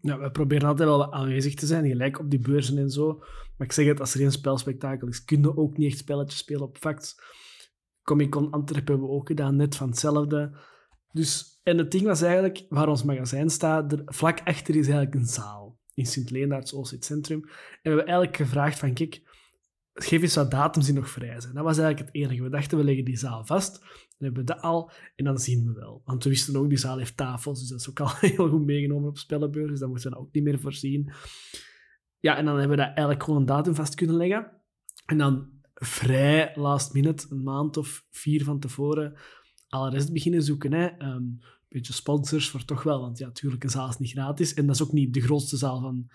[0.00, 3.18] Ja, we proberen altijd wel aanwezig te zijn, gelijk op die beurzen en zo.
[3.56, 6.38] Maar ik zeg het, als er geen spelspektakel is, kun je ook niet echt spelletjes
[6.38, 7.14] spelen op facts.
[8.02, 10.58] Comic Con Antwerpen hebben we ook gedaan, net van hetzelfde.
[11.12, 15.14] Dus, en het ding was eigenlijk, waar ons magazijn staat, er, vlak achter is eigenlijk
[15.14, 15.63] een zaal.
[15.94, 17.40] In Sint-Leenaarts, Oost Centrum.
[17.40, 17.50] En
[17.82, 19.22] we hebben eigenlijk gevraagd van, kijk,
[19.94, 21.54] geef eens wat datums die nog vrij zijn.
[21.54, 22.42] Dat was eigenlijk het enige.
[22.42, 23.78] We dachten, we leggen die zaal vast.
[23.78, 23.88] Dan
[24.18, 26.02] hebben we dat al en dan zien we wel.
[26.04, 28.64] Want we wisten ook, die zaal heeft tafels, dus dat is ook al heel goed
[28.64, 29.70] meegenomen op spellenbeurs.
[29.70, 31.12] Dus daar moeten we ook niet meer voorzien.
[32.18, 34.50] Ja, en dan hebben we dat eigenlijk gewoon een datum vast kunnen leggen.
[35.06, 39.16] En dan vrij last minute, een maand of vier van tevoren,
[39.68, 40.72] al de rest beginnen zoeken.
[40.72, 40.86] Hè.
[40.86, 41.22] Ehm,
[41.74, 44.54] beetje sponsors voor toch wel, want ja, natuurlijk, een zaal is niet gratis.
[44.54, 46.10] En dat is ook niet de grootste zaal van,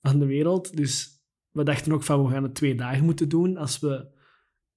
[0.00, 0.76] van de wereld.
[0.76, 4.20] Dus we dachten ook van, we gaan het twee dagen moeten doen als we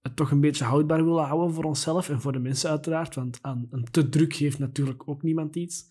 [0.01, 3.15] het toch een beetje houdbaar willen houden voor onszelf en voor de mensen uiteraard.
[3.15, 5.89] Want aan een te druk geeft natuurlijk ook niemand iets.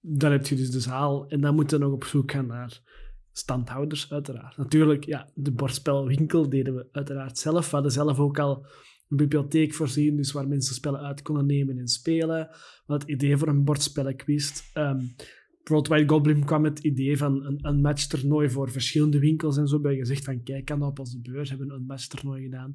[0.00, 2.80] Dan heb je dus de zaal en dan moeten we nog op zoek gaan naar
[3.32, 4.56] standhouders, uiteraard.
[4.56, 7.64] Natuurlijk, ja, de bordspelwinkel deden we uiteraard zelf.
[7.64, 8.66] We hadden zelf ook al
[9.08, 12.48] een bibliotheek voorzien, dus waar mensen spellen uit konden nemen en spelen.
[12.86, 14.62] Hadden het idee voor een bordspellenquiz.
[14.74, 15.14] Um,
[16.06, 19.80] Goblin kwam met het idee van een, een matchtoernooi voor verschillende winkels en zo.
[19.80, 22.74] Bij gezegd van, kijk, kan op onze beurs hebben een matchtoernooi gedaan.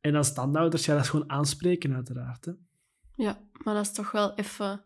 [0.00, 2.44] En als standhouders, ja, dat is gewoon aanspreken, uiteraard.
[2.44, 2.52] Hè.
[3.14, 4.84] Ja, maar dat is toch wel even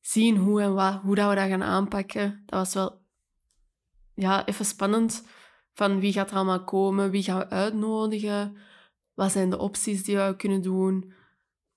[0.00, 2.42] zien hoe en wat, hoe dat we dat gaan aanpakken.
[2.46, 3.02] Dat was wel
[4.14, 5.26] ja, even spannend.
[5.72, 7.10] Van wie gaat er allemaal komen?
[7.10, 8.56] Wie gaan we uitnodigen?
[9.14, 11.12] Wat zijn de opties die we kunnen doen?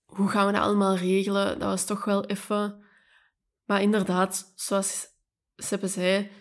[0.05, 1.59] Hoe gaan we dat allemaal regelen?
[1.59, 2.83] Dat was toch wel even...
[3.65, 5.07] Maar inderdaad, zoals
[5.55, 6.31] Seppe zei,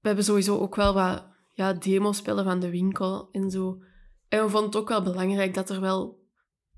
[0.00, 3.82] we hebben sowieso ook wel wat ja, demo-spellen van de winkel en zo.
[4.28, 6.26] En we vonden het ook wel belangrijk dat er wel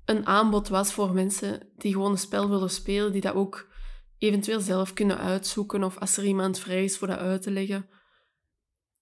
[0.05, 3.69] een aanbod was voor mensen die gewoon een spel willen spelen, die dat ook
[4.17, 7.89] eventueel zelf kunnen uitzoeken of als er iemand vrij is voor dat uit te leggen,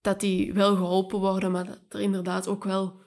[0.00, 3.02] dat die wel geholpen worden, maar dat er inderdaad ook wel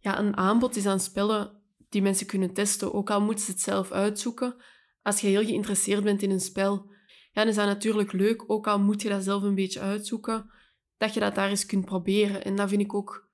[0.00, 1.50] ja, een aanbod is aan spellen
[1.88, 4.54] die mensen kunnen testen, ook al moeten ze het zelf uitzoeken.
[5.02, 6.90] Als je heel geïnteresseerd bent in een spel,
[7.32, 10.50] ja, dan is dat natuurlijk leuk, ook al moet je dat zelf een beetje uitzoeken,
[10.96, 12.44] dat je dat daar eens kunt proberen.
[12.44, 13.30] En dat vind ik ook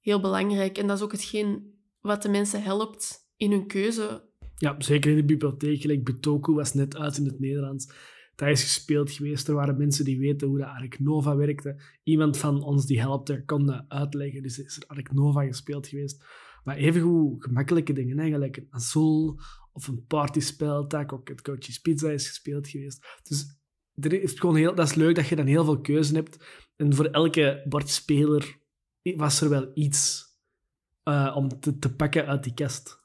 [0.00, 0.78] heel belangrijk.
[0.78, 4.28] En dat is ook hetgeen wat de mensen helpt in hun keuze.
[4.56, 5.80] Ja, zeker in de bibliotheek.
[5.80, 7.92] Gelijk Betoku was net uit in het Nederlands.
[8.36, 9.48] Dat is gespeeld geweest.
[9.48, 11.80] Er waren mensen die weten hoe de Ark Nova werkte.
[12.02, 14.42] Iemand van ons die helpte, kon dat uitleggen.
[14.42, 16.24] Dus is er Ark Nova gespeeld geweest.
[16.64, 19.40] Maar evengoed gemakkelijke dingen, eigenlijk een Azul
[19.72, 20.90] of een partyspel.
[21.06, 23.06] Ook het Coach's Pizza is gespeeld geweest.
[23.22, 23.58] Dus
[23.94, 26.44] er is gewoon heel, dat is leuk dat je dan heel veel keuze hebt.
[26.76, 28.58] En voor elke bordspeler
[29.02, 30.22] was er wel iets
[31.04, 33.02] uh, om te, te pakken uit die kast.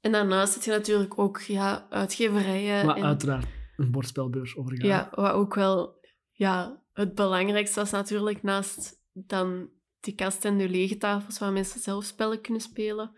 [0.00, 2.86] En daarnaast zit je natuurlijk ook ja, uitgeverijen.
[2.86, 4.88] Maar en, uiteraard een bordspelbeurs overgaan.
[4.88, 6.00] ja, wat ook wel
[6.30, 9.68] ja, het belangrijkste was natuurlijk naast dan
[10.00, 13.16] die kast en de lege tafels waar mensen zelf spellen kunnen spelen.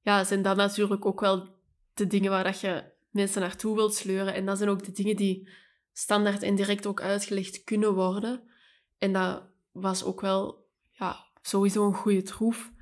[0.00, 1.48] Ja, zijn dat natuurlijk ook wel
[1.94, 4.34] de dingen waar dat je mensen naartoe wilt sleuren.
[4.34, 5.48] En dat zijn ook de dingen die
[5.92, 8.42] standaard en direct ook uitgelegd kunnen worden.
[8.98, 9.42] En dat
[9.72, 12.72] was ook wel ja, sowieso een goede troef.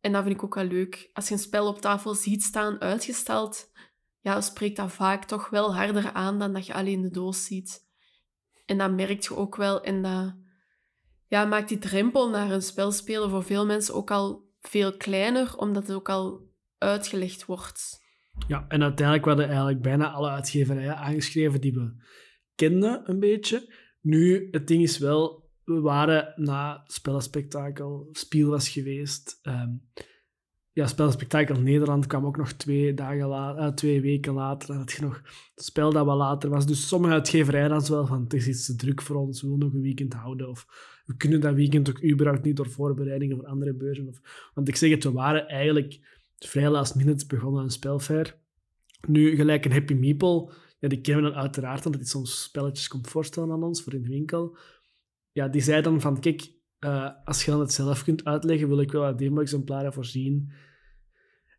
[0.00, 1.10] En dat vind ik ook wel leuk.
[1.12, 3.72] Als je een spel op tafel ziet staan uitgesteld,
[4.24, 7.86] ja, spreekt dat vaak toch wel harder aan dan dat je alleen de doos ziet.
[8.66, 9.82] En dat merk je ook wel.
[9.82, 10.34] En dat
[11.28, 15.56] ja, maakt die drempel naar een spel spelen voor veel mensen ook al veel kleiner,
[15.56, 18.02] omdat het ook al uitgelegd wordt.
[18.48, 22.02] Ja, en uiteindelijk werden eigenlijk bijna alle uitgeverijen aangeschreven die we
[22.54, 23.74] kenden, een beetje.
[24.00, 29.40] Nu, het ding is wel, we waren na Spellenspectakel, Spiel was geweest.
[29.42, 29.90] Um,
[30.74, 34.68] ja, Spellenspectakel Nederland kwam ook nog twee, dagen later, uh, twee weken later.
[34.68, 35.22] Dan had je nog
[35.54, 36.66] het spel dat wat later was.
[36.66, 39.64] Dus sommige uitgeverijen hadden wel van, het is iets te druk voor ons, we willen
[39.64, 40.48] nog een weekend houden.
[40.48, 40.66] Of
[41.06, 44.08] we kunnen dat weekend ook überhaupt niet door voorbereidingen voor andere beurzen.
[44.08, 46.00] Of, want ik zeg het, we waren eigenlijk
[46.38, 48.36] vrij last minute begonnen aan een spelfair.
[49.06, 52.88] Nu, gelijk een Happy Meeple, ja, die kennen we dan uiteraard, omdat hij soms spelletjes
[52.88, 54.56] komt voorstellen aan ons voor in de winkel.
[55.32, 56.50] Ja, die zei dan van, kijk,
[56.84, 60.52] uh, als je dan het zelf kunt uitleggen, wil ik wel wat demo-exemplaren voorzien.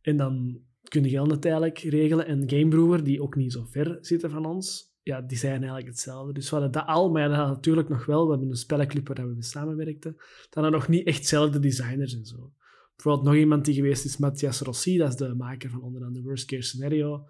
[0.01, 2.25] En dan kun je het eigenlijk regelen.
[2.25, 6.33] En Gamebrewer, die ook niet zo ver zitten van ons, ja, die zijn eigenlijk hetzelfde.
[6.33, 8.25] Dus we hadden dat al, maar ja, natuurlijk nog wel.
[8.25, 10.13] We hebben een spellenclub waar we samenwerkten.
[10.49, 12.53] Dan hadden nog niet echt dezelfde designers en zo.
[12.95, 16.25] Bijvoorbeeld nog iemand die geweest is, Matthias Rossi, dat is de maker van onder andere
[16.25, 17.25] Worst Case Scenario.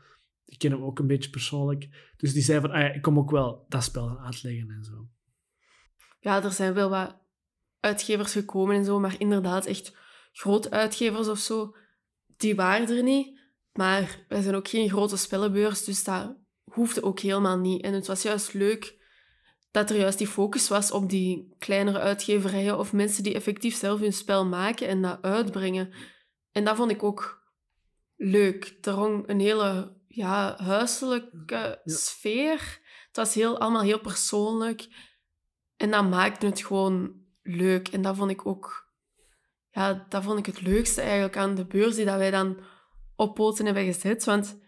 [0.45, 2.13] Die kennen hem ook een beetje persoonlijk.
[2.17, 5.07] Dus die zei van, ah ik kom ook wel dat spel uitleggen en zo.
[6.19, 7.24] Ja, er zijn wel wat
[7.85, 9.95] uitgevers gekomen en zo, maar inderdaad echt
[10.31, 11.75] grote uitgevers of zo,
[12.37, 13.39] die waren er niet.
[13.73, 17.83] Maar wij zijn ook geen grote spellenbeurs, dus dat hoefde ook helemaal niet.
[17.83, 18.97] En het was juist leuk
[19.71, 23.99] dat er juist die focus was op die kleinere uitgeverijen of mensen die effectief zelf
[23.99, 25.93] hun spel maken en dat uitbrengen.
[26.51, 27.43] En dat vond ik ook
[28.15, 28.77] leuk.
[28.81, 32.79] Er hong een hele ja, huiselijke sfeer.
[33.07, 34.87] Het was heel, allemaal heel persoonlijk.
[35.77, 37.87] En dat maakte het gewoon leuk.
[37.87, 38.93] En dat vond ik ook...
[39.69, 42.57] Ja, dat vond ik het leukste eigenlijk aan de beurs die dat wij dan
[43.15, 44.23] op poten hebben gezet.
[44.23, 44.59] Want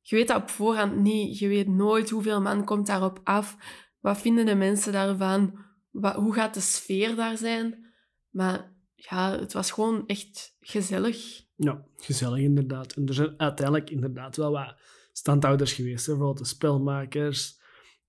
[0.00, 1.38] je weet dat op voorhand niet.
[1.38, 3.56] Je weet nooit hoeveel man komt daarop af.
[4.00, 5.64] Wat vinden de mensen daarvan?
[5.90, 7.86] Wat, hoe gaat de sfeer daar zijn?
[8.30, 11.44] Maar ja, het was gewoon echt gezellig.
[11.56, 12.92] Ja, gezellig inderdaad.
[12.92, 14.74] En er zijn uiteindelijk inderdaad wel wat
[15.12, 16.06] standhouders geweest.
[16.06, 16.32] Hè?
[16.32, 17.60] De spelmakers,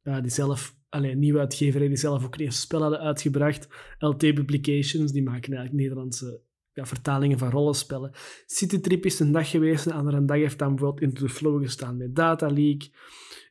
[0.04, 3.68] uh, die zelf, alleen nieuwe uitgeverij die zelf ook een spel hadden uitgebracht.
[4.00, 6.42] LT Publications, die maken eigenlijk Nederlandse
[6.74, 8.12] ja, vertalingen van rollenspellen.
[8.46, 11.98] Citytrip is een dag geweest, een andere dag heeft dan bijvoorbeeld Into the Flow gestaan
[11.98, 12.92] met Data League.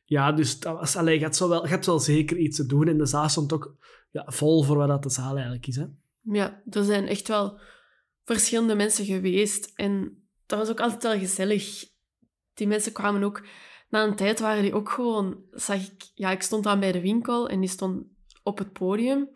[0.05, 2.65] Ja, dus dat was, allee, je, had zo wel, je had wel zeker iets te
[2.65, 2.87] doen.
[2.87, 3.75] En de zaal stond ook
[4.09, 5.75] ja, vol voor wat dat de zaal eigenlijk is.
[5.75, 5.85] Hè?
[6.21, 7.59] Ja, er zijn echt wel
[8.23, 9.71] verschillende mensen geweest.
[9.75, 11.89] En dat was ook altijd wel gezellig.
[12.53, 13.43] Die mensen kwamen ook...
[13.91, 15.43] Na een tijd waren die ook gewoon...
[15.51, 18.03] Zag ik, ja, ik stond dan bij de winkel en die stond
[18.43, 19.29] op het podium.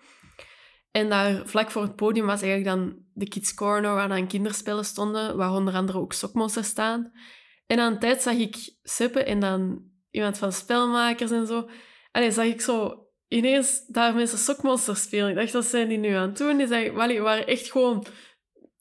[0.91, 4.85] En daar vlak voor het podium was eigenlijk dan de Kids Corner, waar dan kinderspellen
[4.85, 7.11] stonden, waar onder andere ook Sokmonsters staan.
[7.67, 11.69] En aan een tijd zag ik Seppe en dan iemand van spelmakers en zo.
[12.11, 15.29] En dan zag ik zo ineens daar mensen Sokmonsters spelen.
[15.29, 16.57] Ik dacht, wat zijn die nu aan het doen?
[16.57, 18.05] Die, zei, die waren echt gewoon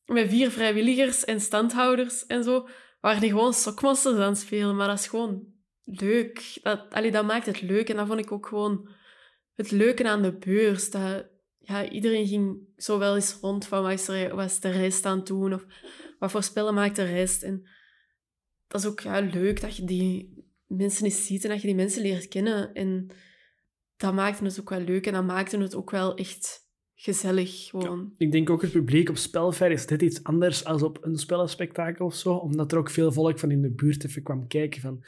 [0.04, 2.68] met vier vrijwilligers en standhouders en zo,
[3.00, 4.76] waren die gewoon Sokmonsters aan het spelen.
[4.76, 5.53] Maar dat is gewoon
[5.84, 6.58] leuk.
[6.62, 7.88] Dat, allee, dat maakt het leuk.
[7.88, 8.88] En dat vond ik ook gewoon
[9.54, 10.90] het leuke aan de beurs.
[10.90, 11.26] Dat,
[11.58, 15.26] ja, iedereen ging zo wel eens rond van wat is, er, de rest aan het
[15.26, 15.66] doen of
[16.18, 17.42] wat voor spellen maakt de rest.
[17.42, 17.68] En
[18.66, 21.76] dat is ook ja, leuk dat je die mensen eens ziet en dat je die
[21.76, 22.72] mensen leert kennen.
[22.72, 23.10] En
[23.96, 26.62] dat maakte het ook wel leuk en dat maakte het ook wel echt
[26.94, 27.64] gezellig.
[27.64, 28.14] Gewoon.
[28.16, 32.06] ik denk ook het publiek op spelfair is dit iets anders dan op een spellenspectakel
[32.06, 35.04] of zo, omdat er ook veel volk van in de buurt even kwam kijken van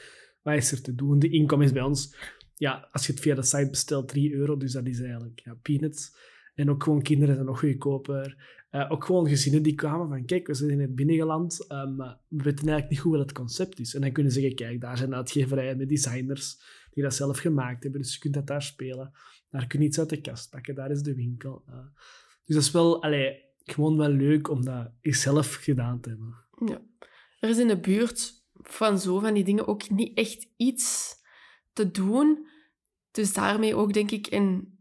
[0.47, 1.19] wat is er te doen.
[1.19, 2.15] De inkom is bij ons,
[2.55, 5.57] ja, als je het via de site bestelt, 3 euro, dus dat is eigenlijk ja,
[5.61, 6.15] peanuts.
[6.55, 8.55] En ook gewoon kinderen zijn nog goedkoper.
[8.71, 12.17] Uh, ook gewoon gezinnen die kwamen van, kijk, we zijn in het binnengeland, um, maar
[12.27, 13.95] we weten eigenlijk niet goed wat het concept is.
[13.95, 17.83] En dan kunnen ze zeggen, kijk, daar zijn uitgeverijen met designers die dat zelf gemaakt
[17.83, 19.11] hebben, dus je kunt dat daar spelen.
[19.49, 21.63] Daar kun je iets uit de kast pakken, daar is de winkel.
[21.69, 21.75] Uh,
[22.45, 26.35] dus dat is wel, allee, gewoon wel leuk om dat zelf gedaan te hebben.
[26.65, 26.81] Ja.
[27.39, 31.15] Er is in de buurt van zo van die dingen ook niet echt iets
[31.73, 32.47] te doen.
[33.11, 34.77] Dus daarmee ook, denk ik, in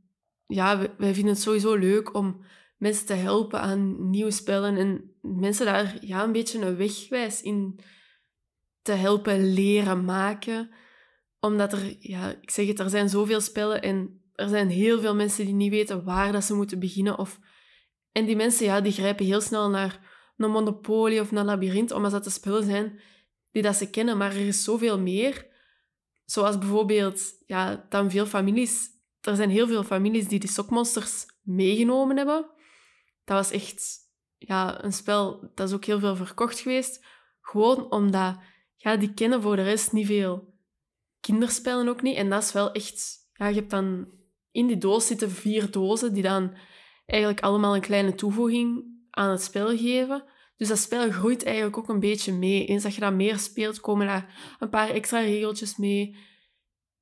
[0.47, 2.45] ja, wij vinden het sowieso leuk om
[2.77, 7.81] mensen te helpen aan nieuwe spellen en mensen daar ja, een beetje een wegwijs in
[8.83, 10.71] te helpen leren maken.
[11.41, 15.15] Omdat er, ja, ik zeg het, er zijn zoveel spellen en er zijn heel veel
[15.15, 17.19] mensen die niet weten waar dat ze moeten beginnen.
[17.19, 17.39] Of...
[18.13, 20.01] En die mensen, ja, die grijpen heel snel naar
[20.37, 23.01] een Monopoly of naar Labyrinth, omdat dat de spellen zijn
[23.57, 24.17] die dat ze kennen.
[24.17, 25.47] Maar er is zoveel meer
[26.25, 28.95] zoals bijvoorbeeld, ja, dan veel families...
[29.21, 32.51] Er zijn heel veel families die die sokmonsters meegenomen hebben.
[33.25, 33.99] Dat was echt
[34.39, 37.05] ja, een spel, dat is ook heel veel verkocht geweest.
[37.41, 38.39] Gewoon omdat,
[38.77, 40.55] ja, die kennen voor de rest niet veel
[41.21, 42.17] kinderspellen ook niet.
[42.17, 43.15] En dat is wel echt...
[43.33, 44.09] Ja, je hebt dan...
[44.51, 46.57] In die doos zitten vier dozen die dan
[47.07, 50.25] eigenlijk allemaal een kleine toevoeging aan het spel geven.
[50.57, 52.67] Dus dat spel groeit eigenlijk ook een beetje mee.
[52.67, 56.17] Eens dat je dat meer speelt, komen daar een paar extra regeltjes mee.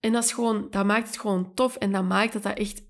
[0.00, 2.82] En dat, is gewoon, dat maakt het gewoon tof en dat maakt dat dat echt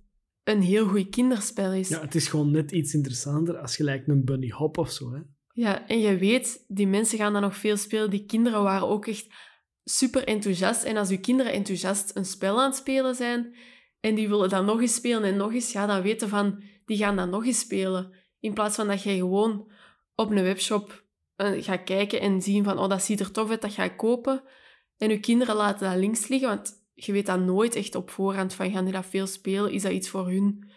[0.45, 1.89] een heel goed kinderspel is.
[1.89, 5.13] Ja, het is gewoon net iets interessanter als je lijkt een bunny hop of zo.
[5.13, 5.21] Hè?
[5.53, 8.11] Ja, en je weet, die mensen gaan dan nog veel spelen.
[8.11, 9.27] Die kinderen waren ook echt
[9.85, 10.85] super enthousiast.
[10.85, 13.55] En als je kinderen enthousiast een spel aan het spelen zijn
[14.01, 16.97] en die willen dan nog eens spelen en nog eens, ja, dan weten van, die
[16.97, 18.15] gaan dan nog eens spelen.
[18.41, 19.73] In plaats van dat je gewoon
[20.15, 21.05] op een webshop
[21.37, 23.97] uh, gaat kijken en zien van, oh, dat ziet er tof uit, dat ga ik
[23.97, 24.43] kopen.
[24.97, 28.55] En je kinderen laten dat links liggen, want je weet dat nooit echt op voorhand
[28.55, 29.73] van, gaan die dat veel spelen?
[29.73, 30.69] Is dat iets voor hun?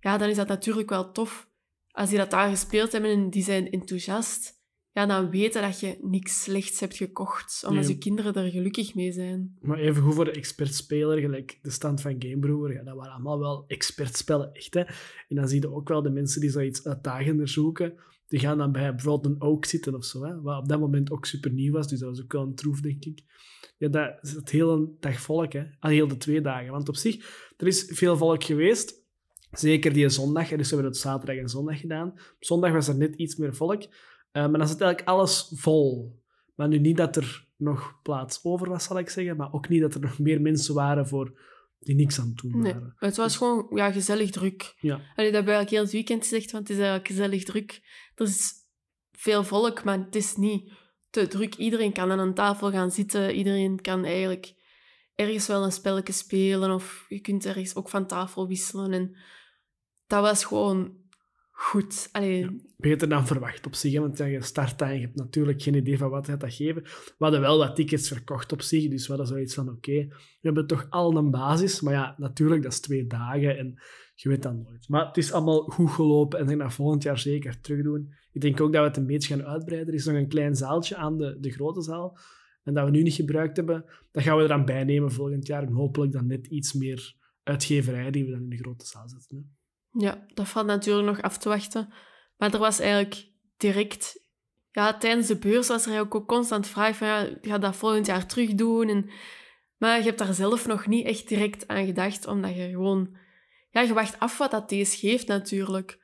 [0.00, 1.50] Ja, dan is dat natuurlijk wel tof.
[1.90, 4.60] Als die dat daar gespeeld hebben en die zijn enthousiast,
[4.92, 9.12] ja, dan weten dat je niks slechts hebt gekocht, omdat je kinderen er gelukkig mee
[9.12, 9.56] zijn.
[9.60, 13.38] Maar even goed voor de expertspeler, gelijk de stand van Gamebrewer, ja, dat waren allemaal
[13.38, 14.74] wel expertspellen, echt.
[14.74, 14.80] Hè?
[15.28, 17.94] En dan zie je ook wel de mensen die zoiets uitdagender zoeken,
[18.32, 20.40] die gaan dan bij bijvoorbeeld een Oak zitten of zo, hè?
[20.40, 22.80] wat op dat moment ook super nieuw was, dus dat was ook wel een troef,
[22.80, 23.22] denk ik.
[23.78, 25.64] Ja, dat is het hele dag volk, hè?
[25.80, 26.72] al heel de twee dagen.
[26.72, 29.02] Want op zich, er is veel volk geweest,
[29.50, 32.08] Zeker die zondag, dus we hebben het zaterdag en zondag gedaan.
[32.08, 33.82] Op zondag was er net iets meer volk.
[33.82, 33.88] Uh,
[34.32, 36.20] maar dan zit eigenlijk alles vol.
[36.54, 39.36] Maar nu niet dat er nog plaats over was, zal ik zeggen.
[39.36, 41.40] Maar ook niet dat er nog meer mensen waren voor
[41.82, 42.94] die niks aan nee, waren.
[42.96, 44.74] Het was gewoon ja, gezellig druk.
[44.80, 44.94] Ja.
[44.94, 47.80] Allee, dat we eigenlijk heel het weekend gezegd, want het is eigenlijk gezellig druk.
[48.14, 48.52] Er is
[49.12, 50.72] veel volk, maar het is niet
[51.10, 51.54] te druk.
[51.54, 53.34] Iedereen kan aan een tafel gaan zitten.
[53.34, 54.54] Iedereen kan eigenlijk
[55.14, 56.70] ergens wel een spelletje spelen.
[56.70, 58.92] Of je kunt ergens ook van tafel wisselen.
[58.92, 59.16] En
[60.06, 61.01] dat was gewoon
[61.52, 62.08] goed.
[62.12, 62.62] Allee...
[62.76, 65.74] beter dan verwacht op zich, want ja, je start daar en je hebt natuurlijk geen
[65.74, 66.82] idee van wat gaat geven.
[66.82, 70.16] We hadden wel wat tickets verkocht op zich, dus we hadden zoiets van, oké, we
[70.40, 73.80] hebben toch al een basis, maar ja, natuurlijk, dat is twee dagen en
[74.14, 74.88] je weet dat nooit.
[74.88, 78.14] Maar het is allemaal goed gelopen en ik dat volgend jaar zeker terug doen.
[78.32, 79.88] Ik denk ook dat we het een beetje gaan uitbreiden.
[79.88, 82.18] Er is nog een klein zaaltje aan de, de grote zaal,
[82.62, 85.46] en dat we nu niet gebruikt hebben, dat gaan we er dan bij nemen volgend
[85.46, 89.08] jaar en hopelijk dan net iets meer uitgeverij die we dan in de grote zaal
[89.08, 89.56] zetten.
[89.92, 91.92] Ja, dat valt natuurlijk nog af te wachten.
[92.36, 94.20] Maar er was eigenlijk direct...
[94.70, 97.06] Ja, tijdens de beurs was er ook constant vraag van...
[97.06, 98.88] Ja, ga dat volgend jaar terug doen?
[98.88, 99.10] En,
[99.76, 103.16] maar je hebt daar zelf nog niet echt direct aan gedacht, omdat je gewoon...
[103.70, 106.00] Ja, je wacht af wat dat deze geeft natuurlijk.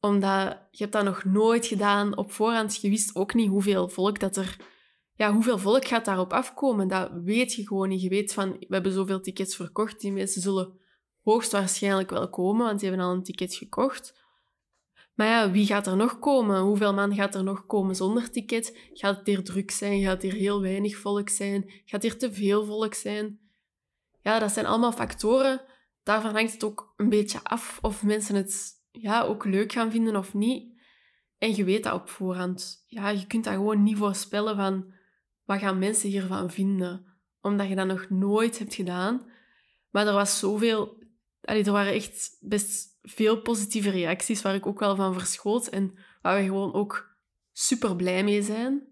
[0.00, 2.80] Omdat je hebt dat nog nooit gedaan op voorhand.
[2.80, 4.56] Je wist ook niet hoeveel volk dat er...
[5.14, 6.88] Ja, hoeveel volk gaat daarop afkomen?
[6.88, 8.02] Dat weet je gewoon niet.
[8.02, 10.00] Je weet van, we hebben zoveel tickets verkocht.
[10.00, 10.78] Die mensen zullen
[11.32, 14.24] hoogstwaarschijnlijk wel komen, want die hebben al een ticket gekocht.
[15.14, 16.60] Maar ja, wie gaat er nog komen?
[16.60, 18.78] Hoeveel man gaat er nog komen zonder ticket?
[18.92, 20.02] Gaat het hier druk zijn?
[20.02, 21.70] Gaat hier heel weinig volk zijn?
[21.84, 23.38] Gaat hier te veel volk zijn?
[24.20, 25.60] Ja, dat zijn allemaal factoren.
[26.02, 30.16] Daarvan hangt het ook een beetje af of mensen het ja, ook leuk gaan vinden
[30.16, 30.74] of niet.
[31.38, 32.84] En je weet dat op voorhand.
[32.86, 34.92] Ja, je kunt dat gewoon niet voorspellen van
[35.44, 37.06] wat gaan mensen hiervan vinden.
[37.40, 39.30] Omdat je dat nog nooit hebt gedaan.
[39.90, 41.04] Maar er was zoveel
[41.46, 45.66] allee, er waren echt best veel positieve reacties waar ik ook wel van verschoot.
[45.66, 47.16] En waar we gewoon ook
[47.52, 48.82] super blij mee zijn.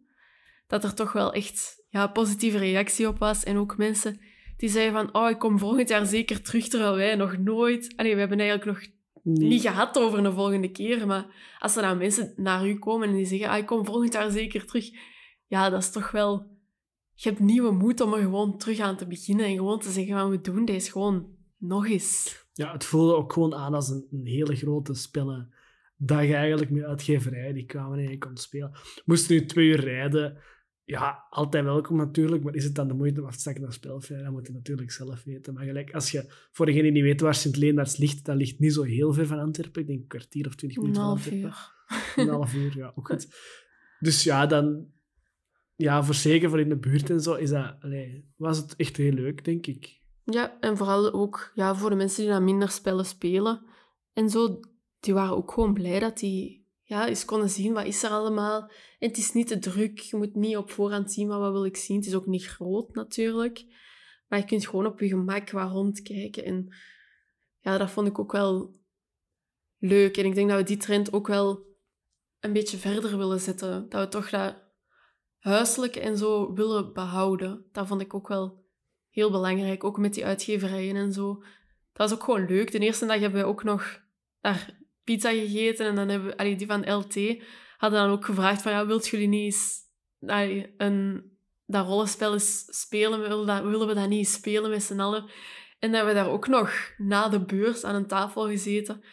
[0.66, 3.44] Dat er toch wel echt ja, positieve reactie op was.
[3.44, 4.20] En ook mensen
[4.56, 7.92] die zeiden van, oh, ik kom volgend jaar zeker terug, terwijl wij nog nooit...
[7.96, 8.88] Allee, we hebben eigenlijk nog
[9.22, 11.06] niet gehad over een volgende keer.
[11.06, 14.12] Maar als er dan mensen naar u komen en die zeggen, ah, ik kom volgend
[14.12, 14.90] jaar zeker terug.
[15.46, 16.52] Ja, dat is toch wel...
[17.14, 19.46] Je hebt nieuwe moed om er gewoon terug aan te beginnen.
[19.46, 21.26] En gewoon te zeggen, van, we doen deze gewoon
[21.58, 25.54] nog eens ja, het voelde ook gewoon aan als een, een hele grote spellen
[26.06, 28.72] je eigenlijk met uitgeverij die kwamen en je kon spelen.
[29.04, 30.38] Moesten nu twee uur rijden,
[30.84, 33.72] ja, altijd welkom natuurlijk, maar is het dan de moeite om af te stakken naar
[33.72, 34.22] spelvrij?
[34.22, 35.54] Dat moet je natuurlijk zelf weten.
[35.54, 38.72] Maar gelijk, als je, voor degene die niet weet waar Sint-Leenaars ligt, dat ligt niet
[38.72, 39.80] zo heel ver van Antwerpen.
[39.80, 41.48] Ik denk een kwartier of twintig minuten van Antwerpen.
[41.48, 41.72] Uur.
[42.16, 43.28] Een half uur, ja, ook goed.
[43.98, 44.92] Dus ja, dan...
[45.76, 48.96] Ja, voor zeker voor in de buurt en zo, is dat, allee, was het echt
[48.96, 50.00] heel leuk, denk ik.
[50.24, 53.66] Ja, en vooral ook ja, voor de mensen die dan minder spellen spelen
[54.12, 54.60] en zo,
[55.00, 58.60] die waren ook gewoon blij dat die ja, eens konden zien wat is er allemaal.
[58.98, 61.64] En het is niet te druk, je moet niet op voorhand zien wat, wat wil
[61.64, 61.96] ik zien.
[61.96, 63.64] Het is ook niet groot natuurlijk,
[64.28, 66.44] maar je kunt gewoon op je gemak wat rondkijken.
[66.44, 66.74] En
[67.58, 68.76] ja, dat vond ik ook wel
[69.78, 70.16] leuk.
[70.16, 71.66] En ik denk dat we die trend ook wel
[72.40, 73.88] een beetje verder willen zetten.
[73.88, 74.56] Dat we toch dat
[75.38, 77.68] huiselijke en zo willen behouden.
[77.72, 78.63] Dat vond ik ook wel
[79.14, 81.34] heel belangrijk, ook met die uitgeverijen en zo.
[81.92, 82.72] Dat was ook gewoon leuk.
[82.72, 84.00] De eerste dag hebben we ook nog
[84.40, 87.14] daar pizza gegeten en dan hebben we, allee, die van LT
[87.76, 89.82] hadden dan ook gevraagd van, ja, wilt jullie niet eens
[90.20, 91.30] allee, een,
[91.66, 93.20] dat rollenspel eens spelen?
[93.20, 95.22] Willen, dat, willen we dat niet eens spelen met z'n allen?
[95.78, 99.04] En dan hebben we daar ook nog na de beurs aan een tafel gezeten,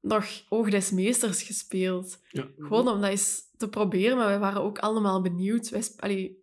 [0.00, 2.22] nog Oog des Meesters gespeeld.
[2.28, 2.48] Ja.
[2.58, 5.68] Gewoon om dat eens te proberen, maar wij waren ook allemaal benieuwd.
[5.68, 6.42] Wij, allee,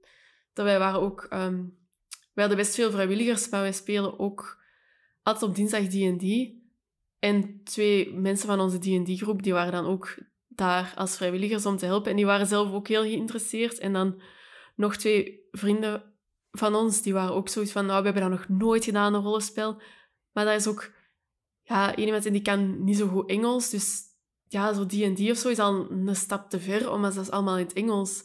[0.53, 1.23] dat wij waren ook...
[1.29, 1.63] ehm
[2.37, 4.63] wij hadden best veel vrijwilligers, maar wij spelen ook
[5.23, 6.55] altijd op dinsdag D&D.
[7.19, 10.17] En twee mensen van onze D&D-groep, die waren dan ook
[10.47, 12.09] daar als vrijwilligers om te helpen.
[12.09, 13.79] En die waren zelf ook heel geïnteresseerd.
[13.79, 14.21] En dan
[14.75, 16.03] nog twee vrienden
[16.51, 17.85] van ons, die waren ook zoiets van...
[17.85, 19.81] Nou, we hebben dat nog nooit gedaan, een rollenspel.
[20.31, 20.91] Maar dat is ook...
[21.63, 24.01] Ja, iemand die kan niet zo goed Engels, dus
[24.47, 27.57] ja, zo D&D of zo is al een stap te ver, omdat dat is allemaal
[27.57, 28.23] in het Engels.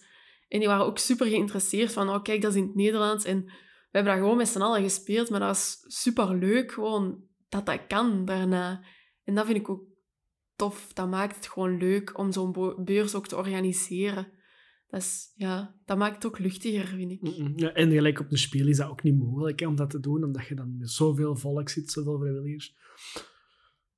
[0.49, 3.25] En die waren ook super geïnteresseerd van, oh kijk, dat is in het Nederlands.
[3.25, 3.53] En
[3.93, 7.67] we hebben dat gewoon met z'n allen gespeeld, maar dat was super leuk, gewoon dat
[7.67, 8.85] dat kan daarna.
[9.25, 9.85] En dat vind ik ook
[10.57, 10.93] tof.
[10.93, 14.33] Dat maakt het gewoon leuk om zo'n beurs ook te organiseren.
[14.89, 17.21] Dat, is, ja, dat maakt het ook luchtiger, vind ik.
[17.57, 20.01] Ja, en gelijk op de speel is dat ook niet mogelijk hè, om dat te
[20.01, 22.77] doen, omdat je dan met zoveel volk zit, zoveel vrijwilligers.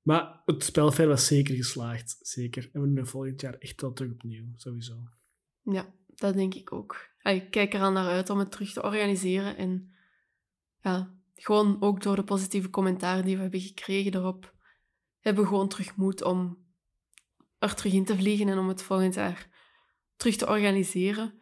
[0.03, 2.70] Maar het spelfair was zeker geslaagd, zeker.
[2.72, 4.95] En we doen het volgend jaar echt wel terug opnieuw, sowieso.
[5.62, 7.12] Ja, dat denk ik ook.
[7.33, 9.57] Ik kijk er al naar uit om het terug te organiseren.
[9.57, 9.95] En
[10.83, 14.55] ja, gewoon ook door de positieve commentaren die we hebben gekregen erop,
[15.20, 16.64] hebben we gewoon terug moed om
[17.59, 19.49] er terug in te vliegen en om het volgend jaar
[20.16, 21.39] terug te organiseren.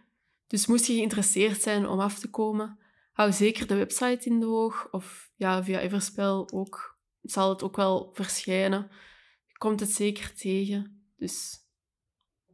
[0.46, 2.78] Dus moest je geïnteresseerd zijn om af te komen,
[3.12, 4.88] hou zeker de website in de oog.
[4.90, 8.90] Of ja, via Everspel ook, zal het ook wel verschijnen.
[9.52, 11.06] Komt het zeker tegen.
[11.16, 11.61] Dus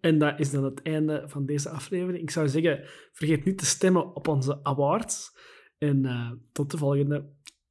[0.08, 2.22] En dat is dan het einde van deze aflevering.
[2.22, 2.80] Ik zou zeggen,
[3.12, 5.36] vergeet niet te stemmen op onze awards.
[5.78, 7.24] En eh, tot de volgende.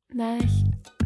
[0.08, 0.97] dag.